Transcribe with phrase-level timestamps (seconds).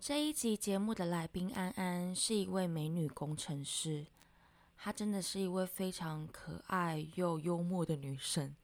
[0.00, 4.06] 这一集节目的来宾安安是一位美女工程师，
[4.78, 8.56] 她真的是一位非常可爱又幽默的女生。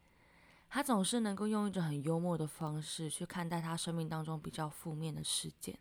[0.67, 5.77] 她总是能够用一种很幽默的方式去看待她生命当中比较负面的事件。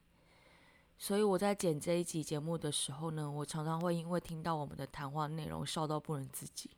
[0.99, 6.69] 所以我在剪这一集节目的时候呢，我常常会因为听到我们的谈话内容笑到不能自己。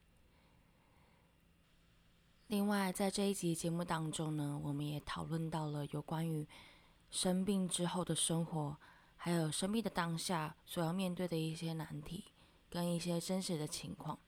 [2.47, 6.47] 另外，在这一集节目当中呢，我们也讨论到了有关于。
[7.11, 8.77] 生病之后的生活，
[9.17, 12.25] 还有生病的当下所要面对的一些难题，
[12.69, 14.19] 跟一些真实的情况，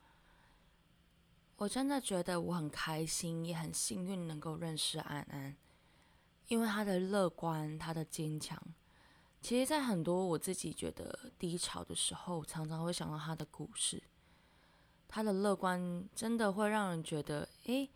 [1.56, 5.56] 我真的觉得我很开心，也很幸运能够认识安安，
[6.48, 8.58] 因为他的乐观，他的坚强，
[9.40, 14.02] 其实在很多我自己觉得低潮的时候，常常会想到他的故事。
[15.06, 17.90] 他的乐观真的会让人觉得，诶，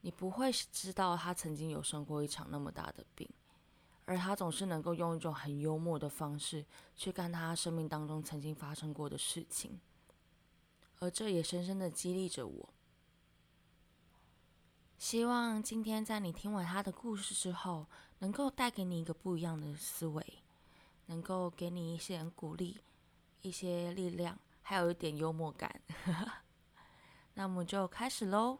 [0.00, 3.28] 你不会知道他曾经有生过一场那么大的病。
[4.08, 6.64] 而他总是能够用一种很幽默的方式
[6.96, 9.78] 去看他生命当中曾经发生过的事情，
[10.98, 12.68] 而这也深深的激励着我。
[14.96, 17.86] 希望今天在你听完他的故事之后，
[18.20, 20.42] 能够带给你一个不一样的思维，
[21.04, 22.80] 能够给你一些鼓励、
[23.42, 25.82] 一些力量，还有一点幽默感。
[27.34, 28.58] 那我们就开始喽。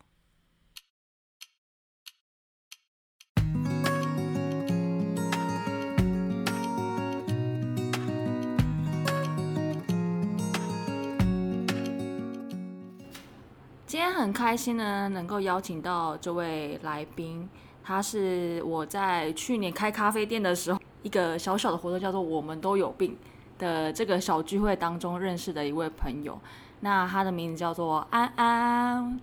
[13.88, 17.48] 今天很开心呢，能够邀请到这位来宾。
[17.82, 23.16] 他是我在去年开咖啡店的时候，一个小小的活动叫做“我们都有病”
[23.58, 26.38] 的这个小聚会当中认识的一位朋友。
[26.80, 29.18] 那他的名字叫做安安。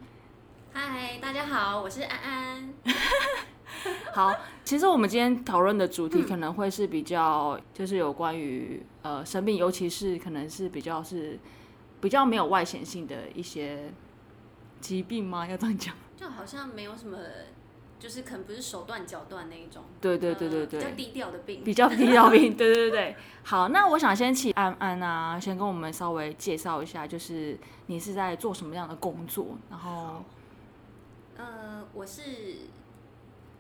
[0.74, 2.74] 嗨，大家好，我是安安。
[4.16, 4.34] 好，
[4.64, 11.38] 其实我们今天讨论的主题可能会是比较，就是有关于呃生病，尤其是可能是比较是
[12.02, 13.92] 比较没有外显性的一些。
[14.86, 15.48] 疾病吗？
[15.48, 17.18] 要这样讲， 就好像没有什么，
[17.98, 19.84] 就是可能不是手断脚断那一种。
[20.00, 22.54] 对对对对对，比较低调的病，比较低调病。
[22.58, 27.58] 对对对好，那我想先请安安啊，先跟我们稍微介绍一下，就是
[27.88, 29.58] 你是在做什么样的工作？
[29.72, 30.24] 然后，
[31.38, 32.22] 呃，我是。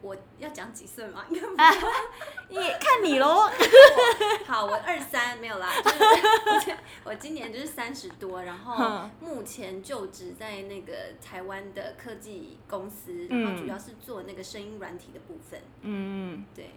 [0.05, 1.25] 我要讲几岁吗？
[1.29, 3.49] 你看你喽。
[4.45, 15.59] 好，我二三没有啦，就是 我今年就是三十多，然后目前就职在那个台湾的科技公司，然后主要是做那个声音软体的部分。
[15.81, 16.69] 嗯嗯，对，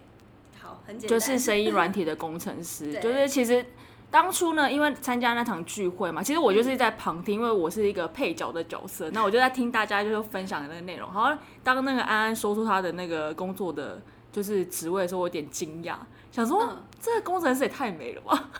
[0.59, 3.63] 好，很简单，就是声音软体的工程师，就是其实。
[4.11, 9.07] 当初呢，因为参加那场聚会嘛，其实我就是在旁听，因为我是一个配角的角色。
[9.11, 11.07] 那我就在听大家就是分享的那个内容。
[11.11, 11.31] 好，
[11.63, 14.01] 当那个安安说出他的那个工作的
[14.31, 15.95] 就是职位的时候，我有点惊讶，
[16.31, 18.49] 想说这个工程师也太美了吧。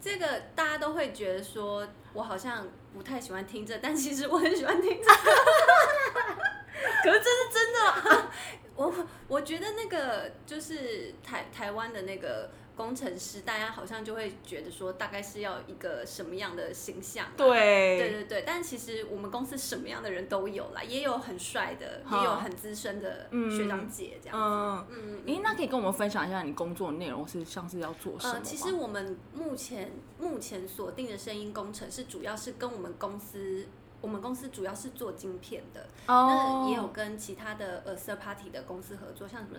[0.00, 5.10] 这个大家都会觉得说我好像不太喜欢听这，但其实我很喜欢听这。
[7.02, 8.28] 可是这是真的，
[8.76, 8.94] 我
[9.26, 12.48] 我觉得那个就是台台湾的那个。
[12.76, 17.28] 工程师，大家好像就会觉得说，大概是要一个什么样的形象？
[17.36, 18.44] 对，对对对。
[18.44, 24.92] 但其实我们公司什么样的人都有啦，也有很帅的，也有很资深的学长姐这样子。
[24.92, 25.22] 嗯嗯。
[25.26, 28.40] 哎，那可以跟我们分享一下你工作的内容是像是要做什么？
[28.42, 33.66] 其实我们目前目前锁定的声音工程是主要是跟我们公司，
[34.00, 35.86] 我们公司主要是做晶片的。
[36.08, 36.26] 哦。
[36.28, 39.58] 那也有跟其他的呃 third party 的公司合作，像什么？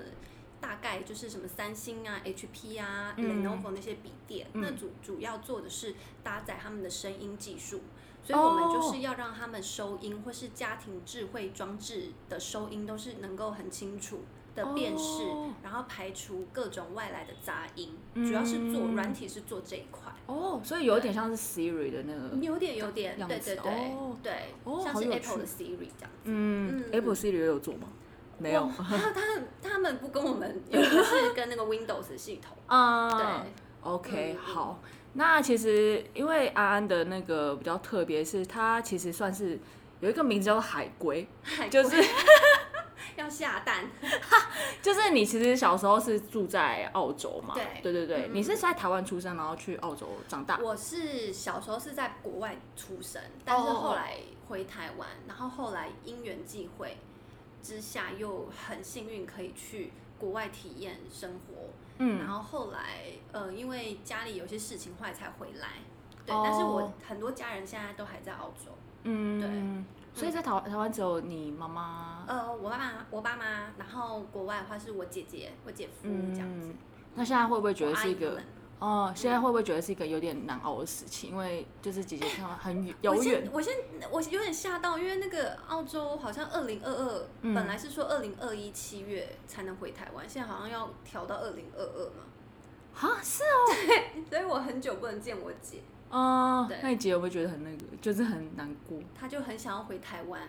[0.60, 7.82] 大概就是什么三星啊、HP 啊、Lenovo 那些笔电，那主主要做的是搭载他们的声音技术，
[8.24, 14.22] 所以我们就是要让他们收音或是家庭智慧装置的收音都是能够很清楚、
[14.56, 15.24] 的辨识，
[15.62, 20.12] 然后排除各种外来的杂音，主要是做软体是做这一块。
[20.28, 24.34] 哦，所以有点像是 Siri 的那个，有点有点，对对对，对，
[24.84, 26.24] 像是 Apple 的 Siri 这样子。
[26.24, 27.90] 嗯，Apple Siri 也有做吗？
[28.38, 29.22] 没有，他他
[29.62, 32.56] 他们不跟我们，有的是跟那个 Windows 系统。
[32.68, 34.80] 啊，对，OK，好。
[35.14, 39.60] 那其实因为安安的那个比较特别，是它其实算是
[40.02, 41.28] 有一个名字叫做海龟，
[41.70, 41.96] 就是。
[43.16, 43.90] 要下蛋，
[44.82, 47.54] 就是你其实小时候是住在澳洲嘛？
[47.54, 50.60] 对对对对，你是在台湾出生，然后去澳洲长大。
[50.62, 54.18] 我是小时候是在国外出生，但是后来
[54.50, 56.98] 回台湾，然后后来因缘际会
[57.66, 61.70] 之下，又很幸运可以去国外体验生活。
[61.98, 65.70] 嗯，然后后来呃，因为家里有些事情，后来才回来。
[66.26, 68.72] 对，但是我很多家人现在都还在澳洲。
[69.04, 69.50] 嗯，对。
[70.14, 72.24] 所以在台台湾只有你妈妈？
[72.28, 73.44] 呃，我爸妈、我爸妈，
[73.78, 76.74] 然后国外的话是我姐姐、我姐夫这样子。
[77.16, 78.40] 那现在会不会觉得是一个？
[78.80, 81.30] 哦，现在会不会觉得是一个有点难熬的事情？
[81.32, 83.50] 因为就是姐姐他们很遥远。
[83.52, 83.74] 我先，
[84.12, 92.24] 我有点吓到，因为那个澳洲好像二零二二本来是说二零二一七月才能回台湾，现在好像要调到二零二二嘛。
[93.00, 93.48] 啊，是哦。
[93.88, 95.80] 对， 所以我很久不能见我姐。
[96.10, 99.00] 哦，那你姐会不会觉得很那个，就是很难过？
[99.18, 100.42] 她就很想要回台湾，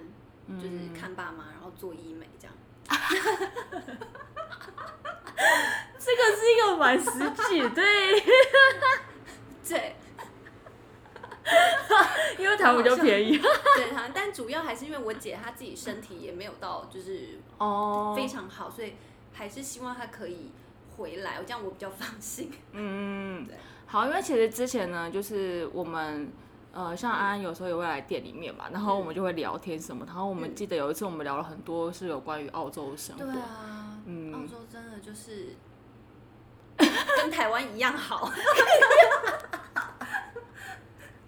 [0.61, 2.55] 就是看爸妈，然后做医美这样。
[5.99, 7.11] 这个是一个蛮实
[7.49, 7.85] 际，对，
[9.69, 9.97] 对，
[12.39, 13.37] 因为糖比较便宜。
[13.39, 18.95] 对，他，但主要还是因为我姐她自己身体也没有到就是哦非常好，所以
[19.33, 20.53] 还是希望她可以
[20.97, 22.53] 回来，这样我比较放心。
[22.73, 23.57] 嗯，对。
[23.87, 26.31] 好，因为其实之前呢，就是我们
[26.77, 30.05] 呃，像安安有时候也会来店里面嘛，然后我们就会聊天什么。
[30.05, 33.25] 然后我们记得有一次我们聊了很多是有关于澳洲的生活。
[33.25, 35.57] 对啊，嗯，澳洲真的就是
[37.17, 38.31] 跟台湾一样好。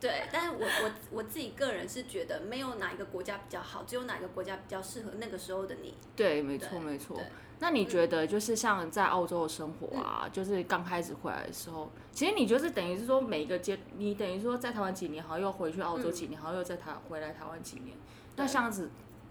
[0.00, 5.94] 对，但是我我我自己个人是觉得没有哪一个国家比较好，只有哪一个国家比较适合那个时候的你。
[6.14, 7.20] 对，没错，没错。
[7.60, 17.96] 那你觉得就是像在澳洲的生活啊，就是刚开始回来的时候，其实你就是等于是说每一个阶，你等于说在台湾几年，好像又回去澳洲几年，好像又在台回来台湾几年。
[18.36, 18.88] 那像子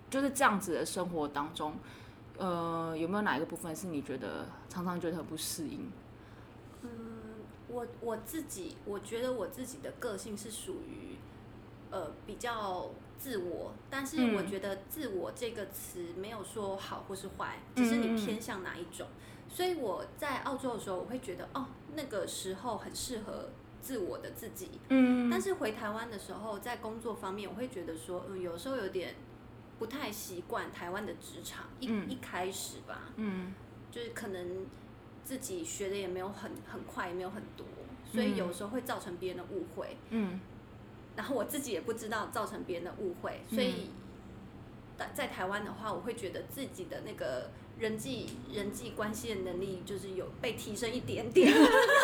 [0.09, 1.75] 就是这样子的生活当中，
[2.37, 5.89] 呃，有没有哪一个部分是你觉得常常觉得很不适应？
[7.69, 11.17] 嗯，我我自己我觉得我自己的个性是属于
[11.91, 12.89] 呃比较。
[13.19, 19.07] 自我，但是我觉得“自我”这个词没有说好或是坏，只是你偏向哪一种。
[19.49, 21.65] 所以我在澳洲的时候，我会觉得哦，
[21.95, 23.49] 那个时候很适合
[23.81, 24.69] 自我的自己。
[24.89, 25.31] 嗯。
[25.31, 29.15] 但是回台湾的时候，在工作方面，我会觉得说，嗯，有时候有点
[29.79, 31.65] 不太习惯台湾的职场。
[31.79, 33.51] 一一开始吧，嗯，
[33.91, 34.67] 就是可能
[35.27, 37.65] 自己学的也没有很很快，也没有很多，
[38.09, 39.97] 所以有时候会造成别人的误会。
[40.11, 40.39] 嗯。
[41.17, 43.89] 然后我自己也不知道造成别人的误会，所以
[44.97, 51.51] 在在台湾的话，我会觉得自己的那个人际人际关系的能力就是有被提升一点点，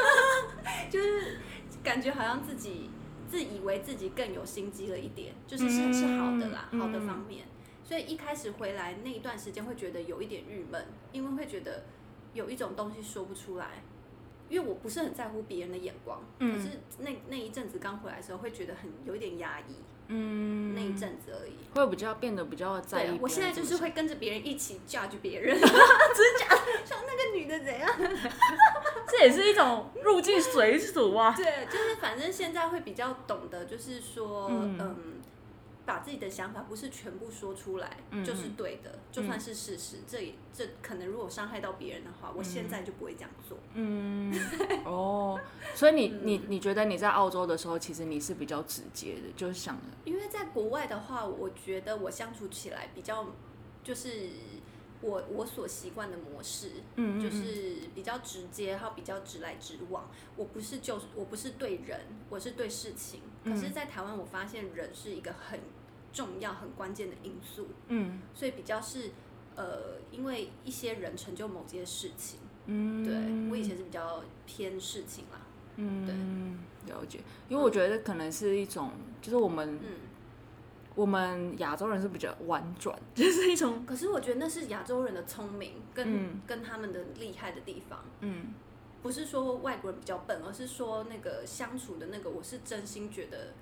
[0.91, 1.37] 就是
[1.81, 2.89] 感觉好像自己
[3.31, 7.45] 自以为自己更有心机了一点，就是是是好的啦，好的方面。
[7.83, 11.83] 所以一开始回来那一段时间会觉得有一点郁闷，因为会觉得
[12.33, 13.83] 有一种东西说不出来。
[14.49, 19.73] 因为我不是很在乎别人的眼光，可是那那一阵子刚回来的时候，会觉得很有一点压抑，
[20.09, 23.17] 嗯，那一阵子而已，会比较变得比较在意。
[23.19, 26.55] 我现在就是会跟着别人一起 judge 别人，真假？
[26.85, 27.89] 像那个女的怎样？
[29.09, 31.33] 这也是一种入境随俗啊。
[31.35, 35.12] 对，就是反正现在会比较懂得，就是说，嗯。
[35.85, 43.57] 把自己的想法不是全部说出来就是对的，就算是事实，这也这可能如果伤害到别人的话，我现在就不会这样做。
[43.73, 44.33] 嗯，
[44.85, 45.39] 哦，
[45.75, 53.27] 所以你你你觉得你在澳洲的时候，其实你是比较直接的，就是想，因为在国外的话，我觉得我相处起来比较
[53.83, 54.29] 就是
[55.01, 60.09] 我我所习惯的模式，嗯就是比较直接，还有比较直来直往。
[60.37, 61.99] 我不是就我不是对人，
[62.29, 63.19] 我是对事情。
[63.43, 65.59] 可是，在台湾，我发现人是一个很
[66.11, 67.67] 重要、很关键的因素。
[67.87, 69.11] 嗯，所以比较是
[69.55, 72.39] 呃，因为一些人成就某件事情。
[72.65, 75.41] 嗯，对我以前是比较偏事情啦。
[75.75, 77.19] 嗯，对，了解。
[77.49, 79.79] 因为我觉得可能是一种，就是我们，
[80.95, 83.85] 我们亚洲人是比较婉转， 就是一种。
[83.85, 87.99] 可是我觉得那是亚洲人的聪明，跟跟他们的厉害的地方。
[88.21, 88.53] 嗯。
[89.03, 93.53] 不是说外国人比较笨，而是说那个相处的那个，我是真心觉得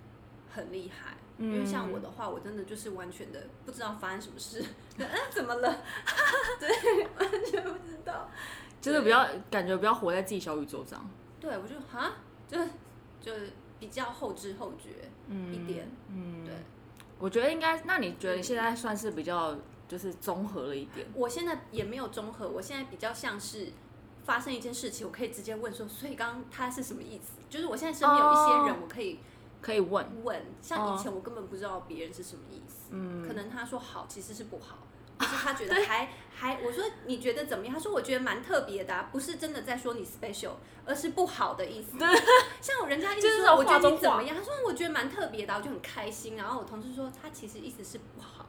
[0.53, 1.17] 很厉害。
[1.39, 4.63] 因为像我的话，我真的就是完全的不知道发生什么事，
[4.99, 5.81] 嗯， 怎么了？
[6.59, 6.69] 对，
[7.17, 8.29] 完全不知道，
[8.79, 11.09] 就是比较感觉比较活在自己小宇宙上。
[11.39, 12.13] 对，我就哈，
[12.47, 12.59] 就
[13.19, 13.33] 就
[13.79, 15.09] 比较后知后觉
[15.51, 16.53] 一点，嗯，对。
[17.17, 19.57] 我觉得应该，那你觉得你现在算是比较
[19.87, 21.07] 就是综合了一点？
[21.15, 23.69] 我现在也没有综合，我现在比较像是
[24.23, 27.41] 发生一件事情，我可以直接问说，所以刚刚他是什么意思？
[27.49, 29.19] 就是我现在身边有一些人，我可以。
[29.61, 34.79] 可以问问，像以前我根本不知道别人是什么意思，嗯，可能他说好其实是不好，
[35.19, 37.75] 可是他觉得 还还，我说你觉得怎么样？
[37.75, 41.95] 他说我觉得蛮特别的，不是真的在说你 special，而是不好的意思。
[41.95, 42.07] 对，
[42.59, 44.35] 像人家一说 我觉得你怎么样？
[44.35, 46.35] 他说我觉得蛮特别的，我就很开心。
[46.35, 48.40] 然后我同事说他其实意思是不好，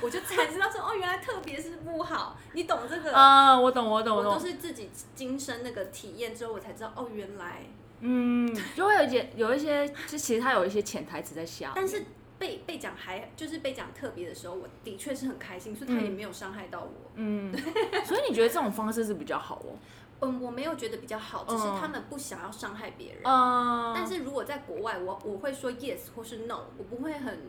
[0.00, 2.36] 我就才知道说哦，原来特别是不好。
[2.52, 3.58] 你懂这个啊？
[3.58, 4.34] 我懂，我懂，我懂。
[4.34, 7.62] 都是自己今生那个体验之后，我才知道哦，原来。
[8.00, 11.72] 嗯，就会有一些有一些，就其实他有一些潜台词在下。
[11.74, 12.04] 但是
[12.38, 17.10] 被被讲还就是被讲特别的时候，我的确是很开心，所以他也没有伤害到我。
[17.14, 17.54] 嗯，
[18.04, 19.78] 所以你觉得这种方式是比较好哦？
[20.20, 23.22] 嗯，我没有觉得比较好，只是他们不想要伤害别人。
[23.24, 27.48] 嗯，但是如果在国外，我我会说 yes 或是 no，我不会很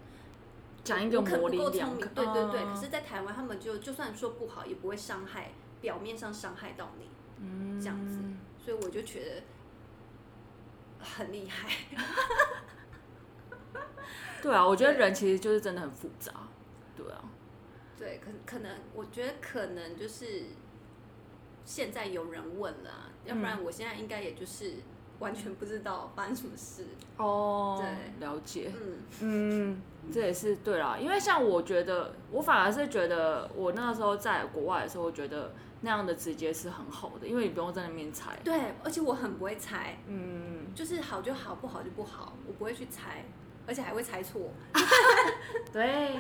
[0.86, 2.08] 讲一个模棱两可。
[2.12, 5.52] 对对对，可是，在台湾他们就就算说不好，也不会伤害
[5.82, 7.10] 表面上伤害到你。
[7.42, 8.22] 嗯，这样子，
[8.64, 9.44] 所以我就觉得。
[11.08, 11.70] 很厉害，
[14.42, 16.34] 对啊，我觉得人其实就是真的很复杂，
[16.96, 17.24] 对啊，
[18.00, 20.46] 对，可可能我觉得可能就是
[21.64, 24.78] 现在有人问了，要不然我现在应该也就是
[25.20, 26.86] 完全不知道发生什么事。
[27.18, 28.72] 哦，对，了解，
[29.22, 29.72] 嗯。
[29.72, 29.82] 嗯，
[30.14, 35.52] 这也是对啦，因为像我觉得，我反而是觉得我那个时候在国外的时候，我觉得。
[35.82, 38.36] 那样的直接是很好的，因为你不用在那边猜。
[38.44, 43.24] 对，而且我很不会猜，嗯，就是好就好，不好就不好，我不会去猜，
[43.68, 44.50] 而且还会猜错。
[45.72, 46.16] 对，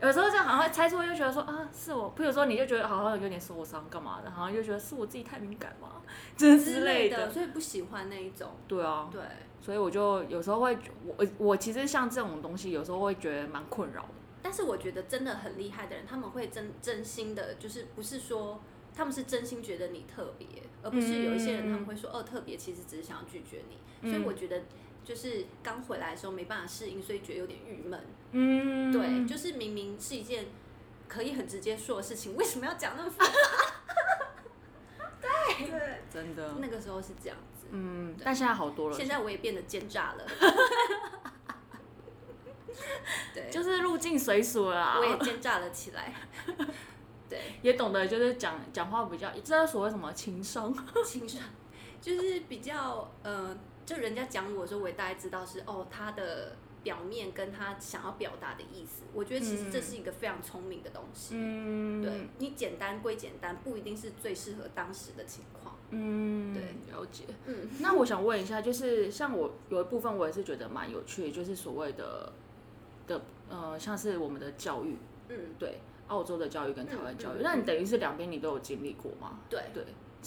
[0.00, 6.00] 有时候这样好像猜错，又觉得说啊是我，比如说你就觉得好像有点受伤干嘛的，好像就觉得是我自己太敏感嘛，
[6.36, 8.50] 之类的，所以不喜欢那一种。
[8.66, 9.20] 对啊，对，
[9.60, 10.76] 所以我就有时候会，
[11.06, 14.08] 我我其实像这种东西，有时候会觉得蛮困扰的。
[14.42, 18.60] 但是我觉得真的很厉害的人，他们会真真心的，就是不是说。
[18.94, 20.46] 他们是真心觉得你特别，
[20.82, 24.10] 而不是有一些人他们会说哦特别，其实只是想要拒绝你。
[24.10, 24.64] 所以我觉得
[25.02, 27.98] 就是刚回来的时候没办法适应，所以觉得有点郁闷。
[28.32, 30.44] 嗯，对，就是明明是一件
[31.08, 33.30] 可以很直接说的事情，为什么要讲那么复杂？
[35.58, 37.66] 对对，真的，那个时候是这样子。
[37.70, 38.96] 嗯，但现在好多了。
[38.96, 40.26] 现在我也变得奸诈了。
[43.34, 44.98] 对，就是入境随俗了。
[44.98, 46.12] 我也奸诈了起来。
[47.28, 51.40] 对 也懂得就是讲讲话比较，知道所谓什么情商，情商
[52.00, 53.56] 就是比较呃，
[53.86, 59.02] 就人家讲我的时候，我也大概知道是哦，他的表面跟他想要表达的意思。
[59.12, 61.34] 我觉得其实这是一个非常聪明的东西。
[61.36, 65.76] 嗯，对你简单归简单，不一定是最适合当时的情况。
[65.90, 66.62] 嗯，对，
[66.92, 67.24] 了解。
[67.46, 72.32] 嗯，那我想问一下，就是像我有一部分我也是觉得蛮有趣，就是所谓的
[73.06, 74.96] 的呃，像是我们的教育。
[75.28, 75.80] 嗯，对。
[76.08, 79.38] 澳洲的教育跟台湾教育，那你等于是两边你都有经历过吗？
[79.48, 79.82] 对对，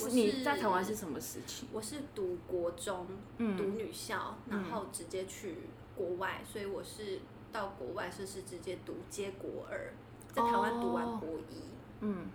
[0.10, 1.68] 你在台湾是什么时期？
[1.72, 3.06] 我是读国中，
[3.38, 5.58] 读女校，然后直接去
[5.96, 7.20] 国外，所以我是
[7.52, 9.94] 到国外是是直接读接国二，
[10.34, 11.62] 在台湾读完国一。
[12.02, 12.28] 嗯，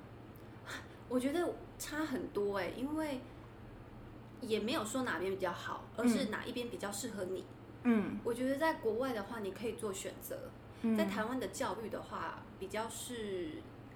[1.08, 3.20] 我觉得差很多哎，因为
[4.40, 7.44] 也没有说哪边比较好，而是哪一边比较适合你。
[7.82, 10.50] 嗯，我觉得在国外的话，你可以做选择。
[10.96, 13.50] 在台湾的教育的话，比较是，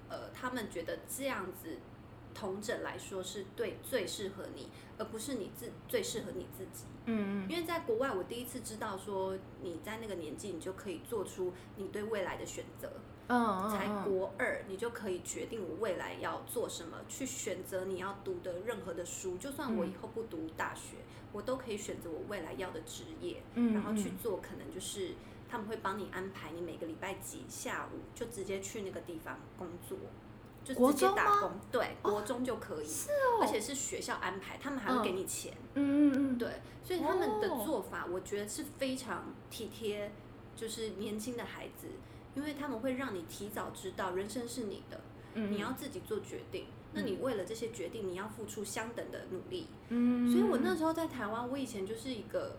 [0.07, 1.79] 呃，他们觉得这样子，
[2.33, 6.85] 同整来说是对最适合你，而不是你自最适合你自己。
[7.05, 7.49] 嗯嗯。
[7.49, 12.91] 因为在国外，我第一次知道说，你在那个年纪，你就可以做出你对未来的选择。
[13.27, 13.69] 嗯嗯。
[13.69, 19.37] 才国二，你就可以决定我未来要做什么，去选择你要读的任何的书。
[19.37, 20.97] 就算我以后不读大学，
[21.31, 25.15] 我都可以选择我未来要的职业，然后去做，可能就是。
[25.47, 29.95] 他们会帮你安排，你每个礼拜几下午就直接去那个地方工作，
[30.65, 31.51] 就直接打工。
[31.71, 35.53] 对，国中就可以，是哦，而且是学校安排，他们还会给你钱。
[35.75, 36.49] 嗯嗯嗯，对，
[36.83, 40.11] 所以他们的做法，我觉得是非常体贴，
[40.55, 41.87] 就是年轻的孩子，
[42.35, 44.99] 因为他们会让你提早知道人生是你的，
[45.35, 46.65] 你要自己做决定。
[46.93, 49.67] 那你为了这些决定，你要付出相等的努力。
[49.89, 52.57] 嗯，所以我那时候在台湾，我以前就是一个。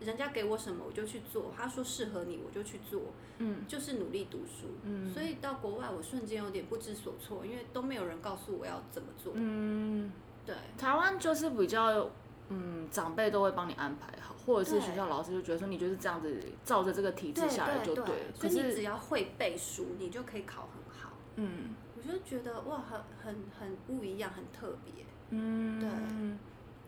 [0.00, 3.02] 人家给我什么我就去做，他说适合你我就去做，
[3.38, 10.10] 嗯，就是努力读书，嗯，所以到国外我瞬间有点不知所措，因为都没有人告诉我要怎么做，嗯，
[10.46, 12.10] 对，台湾就是比较
[12.48, 18.14] 嗯，长辈都会帮你安排好，或者是学校老师就觉得说你就是这样子照着这个体制下来就对对。
[18.40, 21.12] 可所以你只，要会背书，你就可以考很好。
[21.36, 21.74] 嗯。
[21.96, 25.88] 我就觉得哇，很很很不一样，很特别，嗯，对。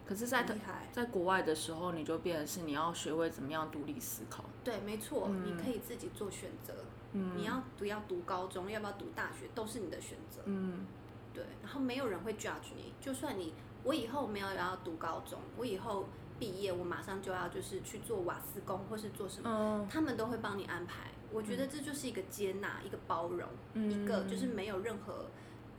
[0.06, 0.56] 可是在，在。
[0.92, 4.44] 在国外的时候，你就变成是你要学会怎么样独立思考。
[4.62, 6.75] 对，没错，嗯你可以自己做选择。
[7.14, 10.40] 嗯你要不要读高中，要不要读大学，都是你的选择。
[10.44, 10.87] 嗯
[11.35, 13.54] 对，然后没有人会 judge 你，就算你
[13.85, 16.06] 我以后没有要读高中，我以后
[16.38, 21.11] 毕业我马上就要就是去做瓦斯工或是做什么，嗯他们都会帮你安排。
[21.30, 25.26] 我觉得这就是一个接纳，一个包容，一个就是没有任何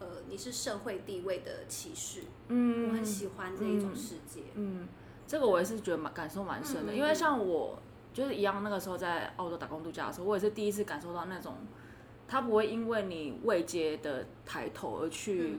[0.04, 2.24] 呃你是社会地位的歧视。
[2.50, 4.42] 嗯，我很喜欢这一种世界。
[4.56, 4.88] 嗯，
[5.26, 7.80] 这个我也是觉得蛮感受蛮深的，因为像我
[8.14, 11.56] 就是一样，那个时候在澳洲打工度假的时候，我也是第一次感受到那种，
[12.28, 15.58] 他不会因为你未接的抬头而去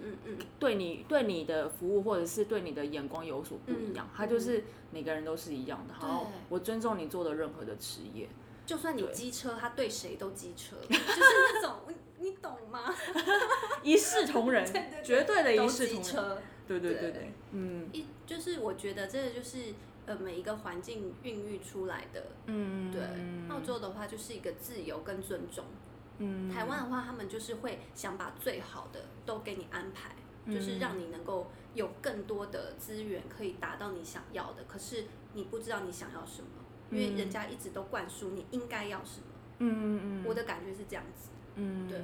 [0.58, 4.14] 对你对你的服务或者是对你的眼光有所不一样，嗯。
[4.14, 8.28] 他就是每个人都是一样的，然后我尊重你做的任何的职业，
[8.66, 11.20] 就算你机车，他对谁都机车， 就是
[11.54, 11.76] 那种
[12.18, 12.94] 你你懂吗？
[13.82, 17.88] 一视同仁， 对对对绝对的一视同仁，对对对对对，嗯。
[17.92, 19.74] 一就是我觉得这个就是
[20.06, 22.26] 呃每一个环境孕育出来的。
[22.46, 23.02] 嗯，对，
[23.54, 25.64] 澳洲的话就是一个自由跟尊重，
[26.18, 30.14] 嗯，台湾的话他们就是会想把最好的都给你安排，
[30.46, 30.54] 嗯。
[30.54, 35.04] 就是让你能够有更多的资源可以达到你想要的，可是
[35.34, 36.48] 你不知道你想要什么，
[36.90, 39.26] 因为人家一直都灌输你应该要什么。
[39.58, 41.28] 嗯嗯嗯，我的感觉是这样子。
[41.56, 42.00] 嗯，对。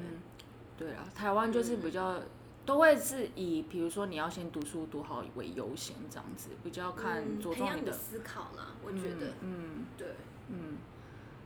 [0.78, 2.18] 对啊，台湾就是比较、
[2.64, 10.08] 都会是以比如说你要先读书读好为优先这样子，比较看重你的，思考啦，我觉得，嗯对，
[10.48, 10.78] 嗯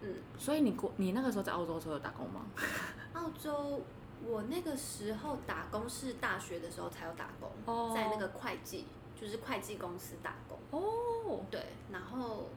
[0.02, 2.46] 嗯，所以你过你那个时候在澳洲的时候有打工吗？
[3.14, 3.82] 澳洲
[4.24, 8.84] 我那个时候打工是大学的时候才有打工，哦在那个会计，
[9.20, 12.50] 就是会计公司打工，哦，对，然后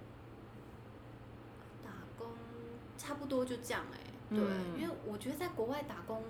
[1.83, 2.27] 打工
[2.99, 4.79] 差不多就这样哎、对，嗯。
[4.79, 6.23] 因为我觉得在国外打工，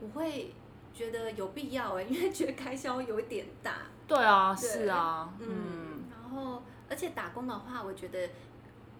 [0.00, 0.52] 我会
[0.94, 8.28] 觉得有必要哎、 因为觉得开销有一点大，对啊，对是啊，嗯嗯，然后而且打工的话，我觉得，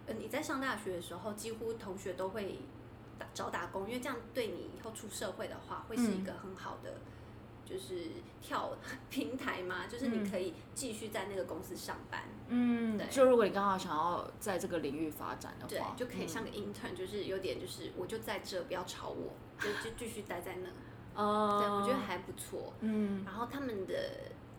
[0.07, 2.59] 呃，你在上大学的时候，几乎同学都会
[3.17, 6.93] 打找打工，因为这样对你以后出社会的话，会是一个很好的，
[7.67, 8.71] 就是跳
[9.09, 13.07] 平台嘛，就是你可以继续在那个公司上班，嗯，对。
[13.07, 16.27] 就如果你刚好想要在这个领域发展的话对话，，就可以嗯。
[16.27, 22.73] 像个 intern，就是有点就是我就在这，不要吵我，就就继续待在那，哦，对我觉得还不错。
[22.79, 23.23] 嗯。
[23.25, 23.93] 然后他们的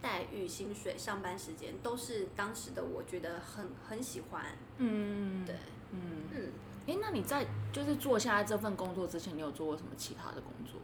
[0.02, 4.44] 待遇、薪水、上班时间都是当时的我觉得很很喜欢，
[4.76, 5.56] 嗯，对，
[5.92, 6.00] 嗯，
[6.32, 6.52] 嗯。
[6.86, 10.77] 哎，那你在就是做现在这份工作之前，你有做过什么其他的工作？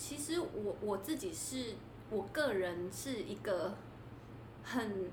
[0.00, 1.74] 呃，其实我我自己是
[2.10, 3.74] 我个人是一个
[4.64, 5.10] 很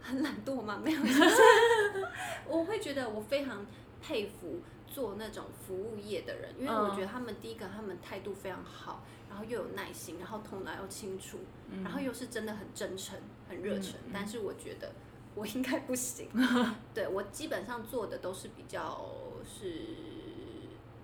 [0.00, 1.42] 很懒惰嘛，没有，就是
[2.48, 3.64] 我会觉得我非常
[4.00, 11.38] 佩服做那种服务业的人，因为我嗯觉得他们第一个他们态度非常好，然后又有耐心，然后头脑又清楚，
[11.70, 11.82] 嗯。
[11.84, 14.90] 然后又是真的很真诚、很热忱，但是我觉得
[15.34, 16.28] 我应该不行，
[16.94, 19.06] 对我基本上做的都是比较
[19.44, 19.82] 是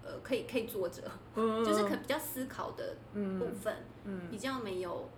[0.04, 1.02] 呃可以可以坐着。
[1.34, 4.28] 就是可比较思考的部分，嗯。
[4.30, 5.08] 比较没有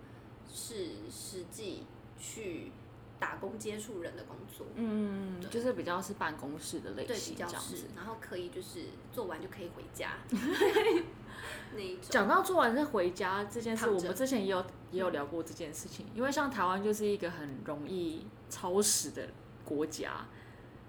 [0.53, 1.85] 是实际
[2.18, 2.70] 去
[3.18, 10.12] 打工接触人的工作，嗯，就是比较是办公室的类对，型比较是然后可以就是做完就可以回家
[11.75, 12.05] 那一种。
[12.11, 19.29] 讲到做完再回家这件事，我们之前也有也有聊过这件事情，因为像台湾就是一个很容易超时的
[19.64, 20.27] 国家。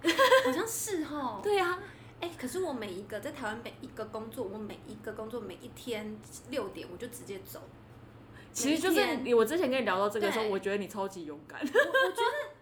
[0.46, 1.80] 好像是哈，对呀、
[2.22, 6.18] 哎、可是我每一个在台湾每一个工作，我每一个工作每一天
[6.50, 7.62] 六点我就直接走。
[8.52, 11.62] 其实就是我之前跟你聊到这个时候，我觉得你超级勇敢。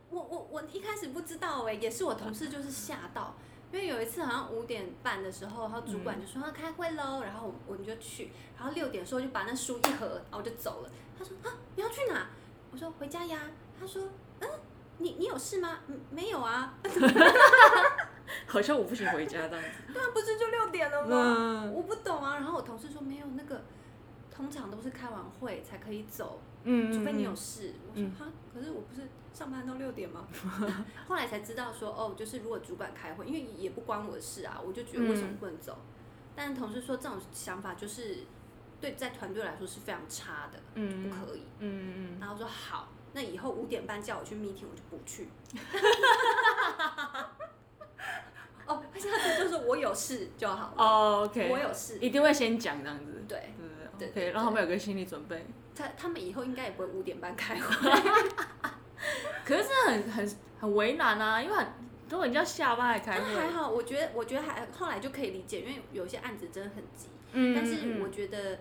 [0.10, 3.36] 我我我我一开始不知道哎、也是我同事就是吓到，
[3.72, 10.90] 因为有一次好像五点半的时候，然后主管就说要开会喽，然后我们就去，然后六点的时候就把那书一合，然后我就走了。
[11.18, 12.28] 他说啊你要去哪？
[12.72, 13.40] 我说回家呀。
[13.80, 14.04] 他说
[14.40, 14.50] 嗯
[14.98, 15.80] 你你有事吗？
[15.88, 16.74] 嗯没有啊。
[18.48, 19.94] 好像我不行回家这样子。
[19.94, 21.36] 对啊，不是就六点了吗？
[21.68, 22.36] 嗯我不懂啊。
[22.36, 23.62] 然后我同事说没有那个。
[24.36, 27.72] 通常都是开完会才可以走，嗯，除非你有事。
[27.88, 30.26] 我说嗯哈，可是我不是上班到六点吗？
[31.08, 35.78] 后来才知道说，哦，就是如果主管开会，因为也不关我的事啊，我就觉得为什么不能走？
[36.36, 38.24] 但同事说这种想法就是
[38.82, 41.44] 对在团队来说是非常差的，嗯不可以。
[41.60, 45.30] 嗯嗯然后说好，那以后五点半叫我去 meeting，我就不去。
[49.10, 50.74] 哦，下次就是我有事就好了。
[50.78, 53.24] 哦，OK，我有事，一定会先讲这样子。
[53.28, 55.46] 对对对对，OK，让他们有个心理准备。
[55.76, 57.92] 他他们以后应该也不会五点半开会。
[59.46, 61.68] 可是很很很为难啊，因为很
[62.10, 67.08] 如果你要下班还开会，还好，我觉得我觉得还后来就可以理解，因为有些案子真的很急。
[67.32, 68.60] 嗯，但是我觉得，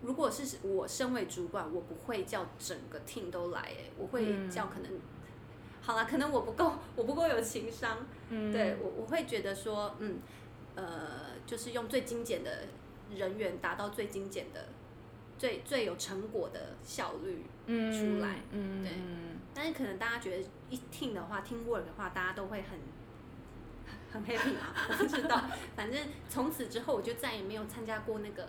[0.00, 4.90] 如果是我身为主管，我不会叫整个 team 都来，哎，我会叫可能，
[5.90, 10.20] 好了，可能我不够，我不够有情商，嗯，对我我会觉得说，嗯，
[10.76, 12.62] 呃，就是用最精简的
[13.12, 14.68] 人员达到最精简的、
[15.36, 18.92] 最最有成果的效率出来，嗯，对。
[19.52, 22.78] 但是可能大家觉得一听的话，听 work 的话，大家都会很
[24.12, 24.72] 很 happy 嘛？
[24.90, 25.42] 我不知道，
[25.74, 28.46] 反正从此之后我就再也没有参加过那个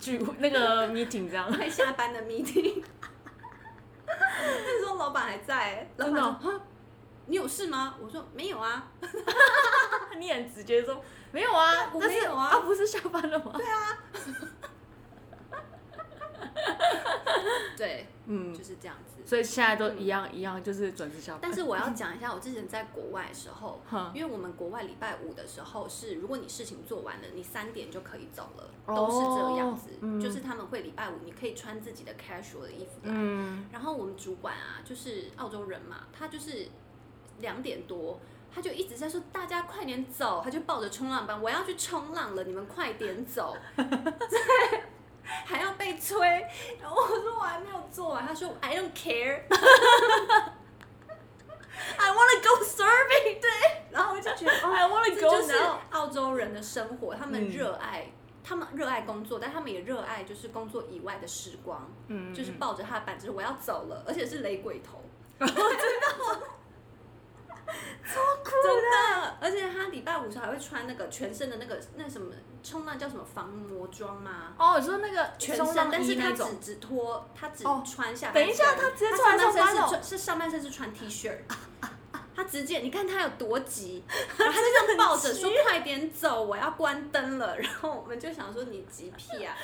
[0.00, 2.82] 聚那个 meeting 这样，快下班的 meeting。
[4.06, 6.60] 那时候老板还在，老板说
[7.26, 8.88] ：“你有事吗？”我说：“没有啊。
[10.18, 13.98] ”你很直接说：“没有啊，我没有啊，啊不是下班了吗？”对啊。
[17.76, 19.13] 对，嗯，就是这样子。
[19.26, 21.40] 所以现在都一样一样，就是准时下班。
[21.42, 23.80] 但是我要讲一下，我之前在国外的时候，
[24.14, 29.90] 因为我们国外礼拜五的时候是，如果你事情做完了，你三点就可以走了，都是这样子。
[30.20, 33.14] 就是他们会礼拜五你可以穿自己的 casual 的衣服来。
[33.72, 36.68] 然后我们主管啊，就是澳洲人嘛，他就是
[37.40, 38.20] 两点多，
[38.54, 43.56] 他就一直在说大家快点走，他就抱着冲浪板，我要去冲浪了，你们快点走。
[45.24, 45.32] 对。
[45.46, 46.46] 还要被催，
[46.80, 49.48] 然后我说我还没有做完，他说 I don't care，I
[52.12, 53.48] wanna go surfing， 对，
[53.90, 55.54] 然后我就觉得 I wanna go 就是
[55.90, 65.02] 澳洲人的生活，他们热爱，他们热爱工作，但他们也热爱就是工作以外的时光，嗯，就是抱着他的板子我要走了，而且是雷鬼头，
[65.38, 65.54] 真的。
[68.04, 74.52] 超酷的，而且他礼拜五时候还会穿那个全身的那个那什么冲浪叫什么防磨装吗？
[74.58, 78.30] 哦，你说那个全身，但是他只只脱，他只穿下。
[78.32, 81.32] 等一下，他直接穿上半身是是上半身是穿 T 恤，
[82.36, 84.04] 他直接你看他有多急，
[84.36, 87.56] 然后他就这样抱着说 快点走，我要关灯了。
[87.58, 89.54] 然后我们就想说你急屁啊！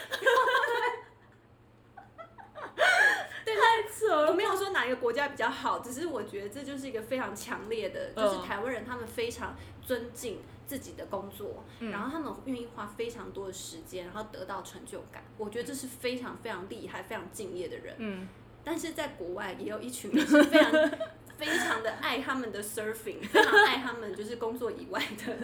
[4.09, 4.29] 了！
[4.29, 15.25] 我没有说哪一个国家比较好，只是我觉得这就是一个非常强烈的，就是台湾人他们非常尊敬自己的工作，然后他们愿意花非常多的时间，然后得到成就感。
[15.37, 17.95] 我觉得这是非常非常厉害、非常敬业的人。
[17.99, 18.29] 嗯，
[18.63, 20.73] 但是在国外也有一群人是非常
[21.37, 25.37] 非常的爱他们的 surfing，非常爱他们就是工作以外的。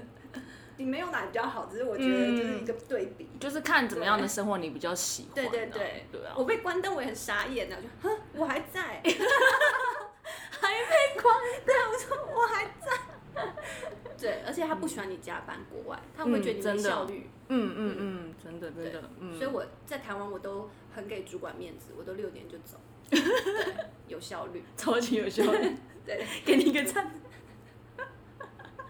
[0.79, 5.35] 你没有哪比较好，只是我觉得就是一个对比，就是看怎么样的生活你比较喜欢。
[5.35, 6.35] 对对对，对啊。
[6.37, 12.93] 我被关灯，我也很傻眼的，就哼，我还在， 还被关，对，我说我还在。
[14.19, 17.29] 对，而且他不喜欢你加班，国外他会觉得你没效率。
[17.49, 19.03] 嗯嗯嗯，真的真的。
[19.39, 22.79] 所以我在台湾我都很给主管面子，我都六点就走，
[24.09, 25.77] 有效率，超级有效率。
[26.05, 27.11] 对，给你一个赞。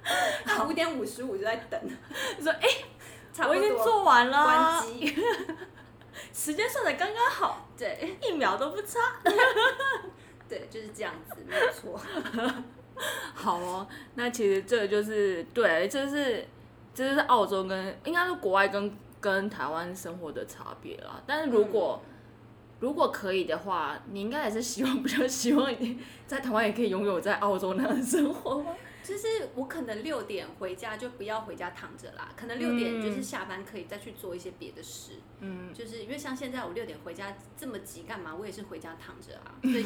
[0.68, 1.80] 五点五十五就在等，
[2.40, 2.68] 说哎，
[3.48, 5.16] 我已经做完了，关机，
[6.32, 8.98] 时间算的刚刚好，对，一秒都不差，
[10.48, 12.00] 对，就是这样子，没有错。
[13.34, 16.46] 好哦，那其实这就是对，这是
[16.94, 21.20] 这是澳洲跟应该是国外跟跟台湾生活的差别啦。
[21.26, 22.00] 但是如果
[22.80, 28.74] 如果可以的话，你应该也是希望比较希望你在台湾也可以拥有在澳洲那样的生活吗？
[29.06, 35.12] 就是我可能六点回家就不要回家躺着啦，可能六点就是下班可以再去做一些别的事。
[35.38, 38.34] 嗯，就是因为像现在我六点回家这么急干嘛？
[38.34, 39.84] 我也是回家躺着啊， 所以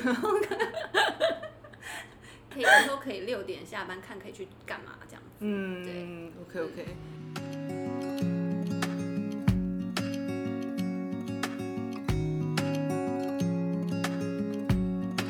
[2.48, 5.28] 可以有时候可以六点下班看可以去干嘛这样子。
[5.40, 6.96] 嗯，对，OK OK。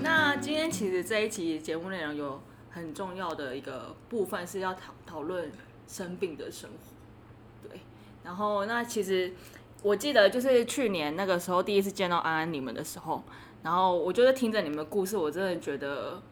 [0.00, 2.40] 那今天其实这一期节目内容有。
[2.70, 5.50] 很重要的一个部分是要讨讨论
[5.88, 7.80] 生病的生活，对。
[8.22, 9.32] 然后那其实
[9.82, 13.24] 我记得就是去年那个时候第一次见到安安你们的时候，
[13.64, 16.22] 然后我觉得听着你们的故事，我真的觉得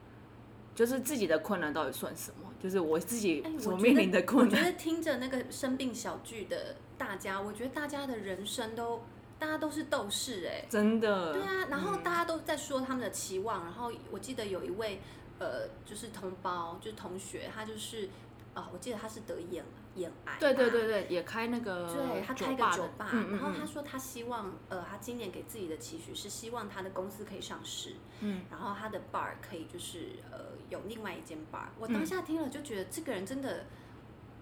[0.77, 2.49] 就是自己的困难到底算什么？
[2.63, 4.61] 就是我自己所面临的困难。
[4.61, 9.03] 我觉得听着那个生病小剧的大家，我觉得大家的人生都
[9.41, 11.33] 大家都是斗士哎，真的。
[11.33, 15.01] 对啊，然后大家都在说他们的期望，然后我记得有一位。
[15.39, 18.09] 呃，就是同胞，就是同学，他就是，
[18.55, 33.67] 啊，我记得他是得眼眼癌，对对对对，也开那个，对他开个酒吧，然后他说他希望，呃，他今年给自己的期许是希望他的公司可以上市，嗯，然后他的 bar 可以就是呃有另外一间 bar，我当下听了就觉得这个人真的，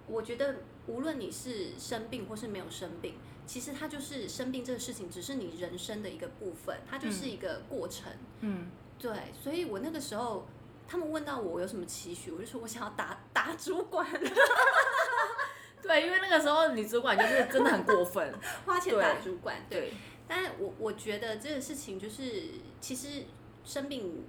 [0.07, 0.57] 我觉得
[0.87, 10.47] 无论你是生病或是没有生病，其实他就是生病这个事情只是你人生的一个部分，它就是一个过程，嗯，对，所以我那个时候。
[10.89, 14.07] 他们问到我有什么期许，我就说我想要打打主管，
[15.83, 18.33] 对，因为那个时候女主管就是真的很过分，
[18.65, 19.81] 花钱打主管，对。
[19.81, 19.93] 对，
[20.29, 22.45] 但是我我觉得这个事情就是，
[22.81, 23.25] 其实
[23.65, 24.25] 生病，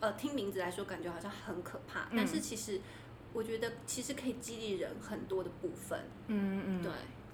[0.00, 2.80] 呃，听名字来说感觉好像很可怕，但是其实
[3.32, 6.90] 我觉得其实可以激励人很多的部分，嗯嗯，对。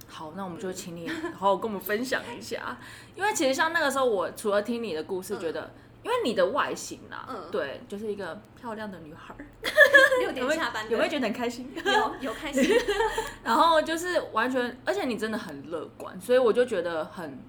[0.06, 2.76] 好，那我们就请你好好跟我们分享一下，
[3.14, 5.72] 因为其实像那个时候，我除了听你的故事，觉得。
[6.04, 7.48] 因为你的外形啦，嗯。
[7.50, 9.46] 对，就是一个漂亮的女孩儿，
[10.20, 11.74] 六点下班有没有觉得很开心？
[11.84, 12.62] 有有开心，
[13.42, 17.42] 然后就是完全，而且你真的很乐观，所以我就觉得很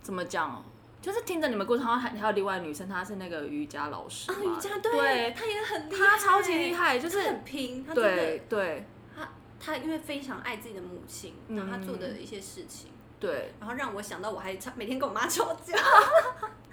[0.00, 0.64] 怎么讲，
[1.02, 8.86] 就是听着你们故事，好像还还有另外女生，她是那个瑜伽老师啊，嘛瑜伽对，她也很厉害，她超级厉害，就是很拼，对对。
[9.14, 9.28] 他
[9.62, 11.56] 他因为非常爱自己的母亲，嗯。
[11.56, 13.52] 然后他做的一些事情，对。
[13.58, 15.76] 然后让我想到我还吵每天跟我妈吵架，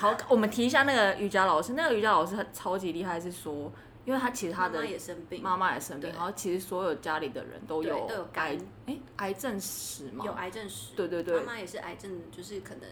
[0.00, 3.70] 好，我们提一下那个瑜伽老师，那个瑜伽老师他超级厉害，是说，
[4.06, 11.38] 因为他其实他的妈妈也生病，妈妈也生病，然后其实所有家里的人都有都有癌，哎，癌症史嘛，有癌症史，对对对。
[11.40, 12.88] 妈妈也是癌症，就是可能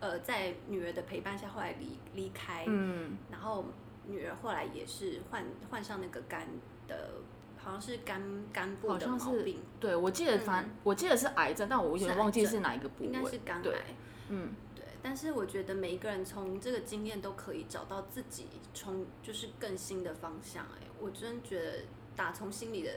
[0.00, 3.64] 呃在女儿的陪伴下后来离离开，嗯，然后
[4.06, 6.46] 女儿后来也是患患上那个肝
[6.86, 7.12] 的，
[7.56, 8.20] 好像是肝
[8.52, 13.94] 肝部的毛病，对，我记得反、我记得是癌症，但我有点忘记是哪一个部位，应该是肝癌。
[14.28, 14.71] 嗯，对，
[15.02, 21.78] 但是我觉得每一个人从这个经验都可以找到自己从就是更新的方向、哎，我真觉得
[22.14, 22.90] 打从心里的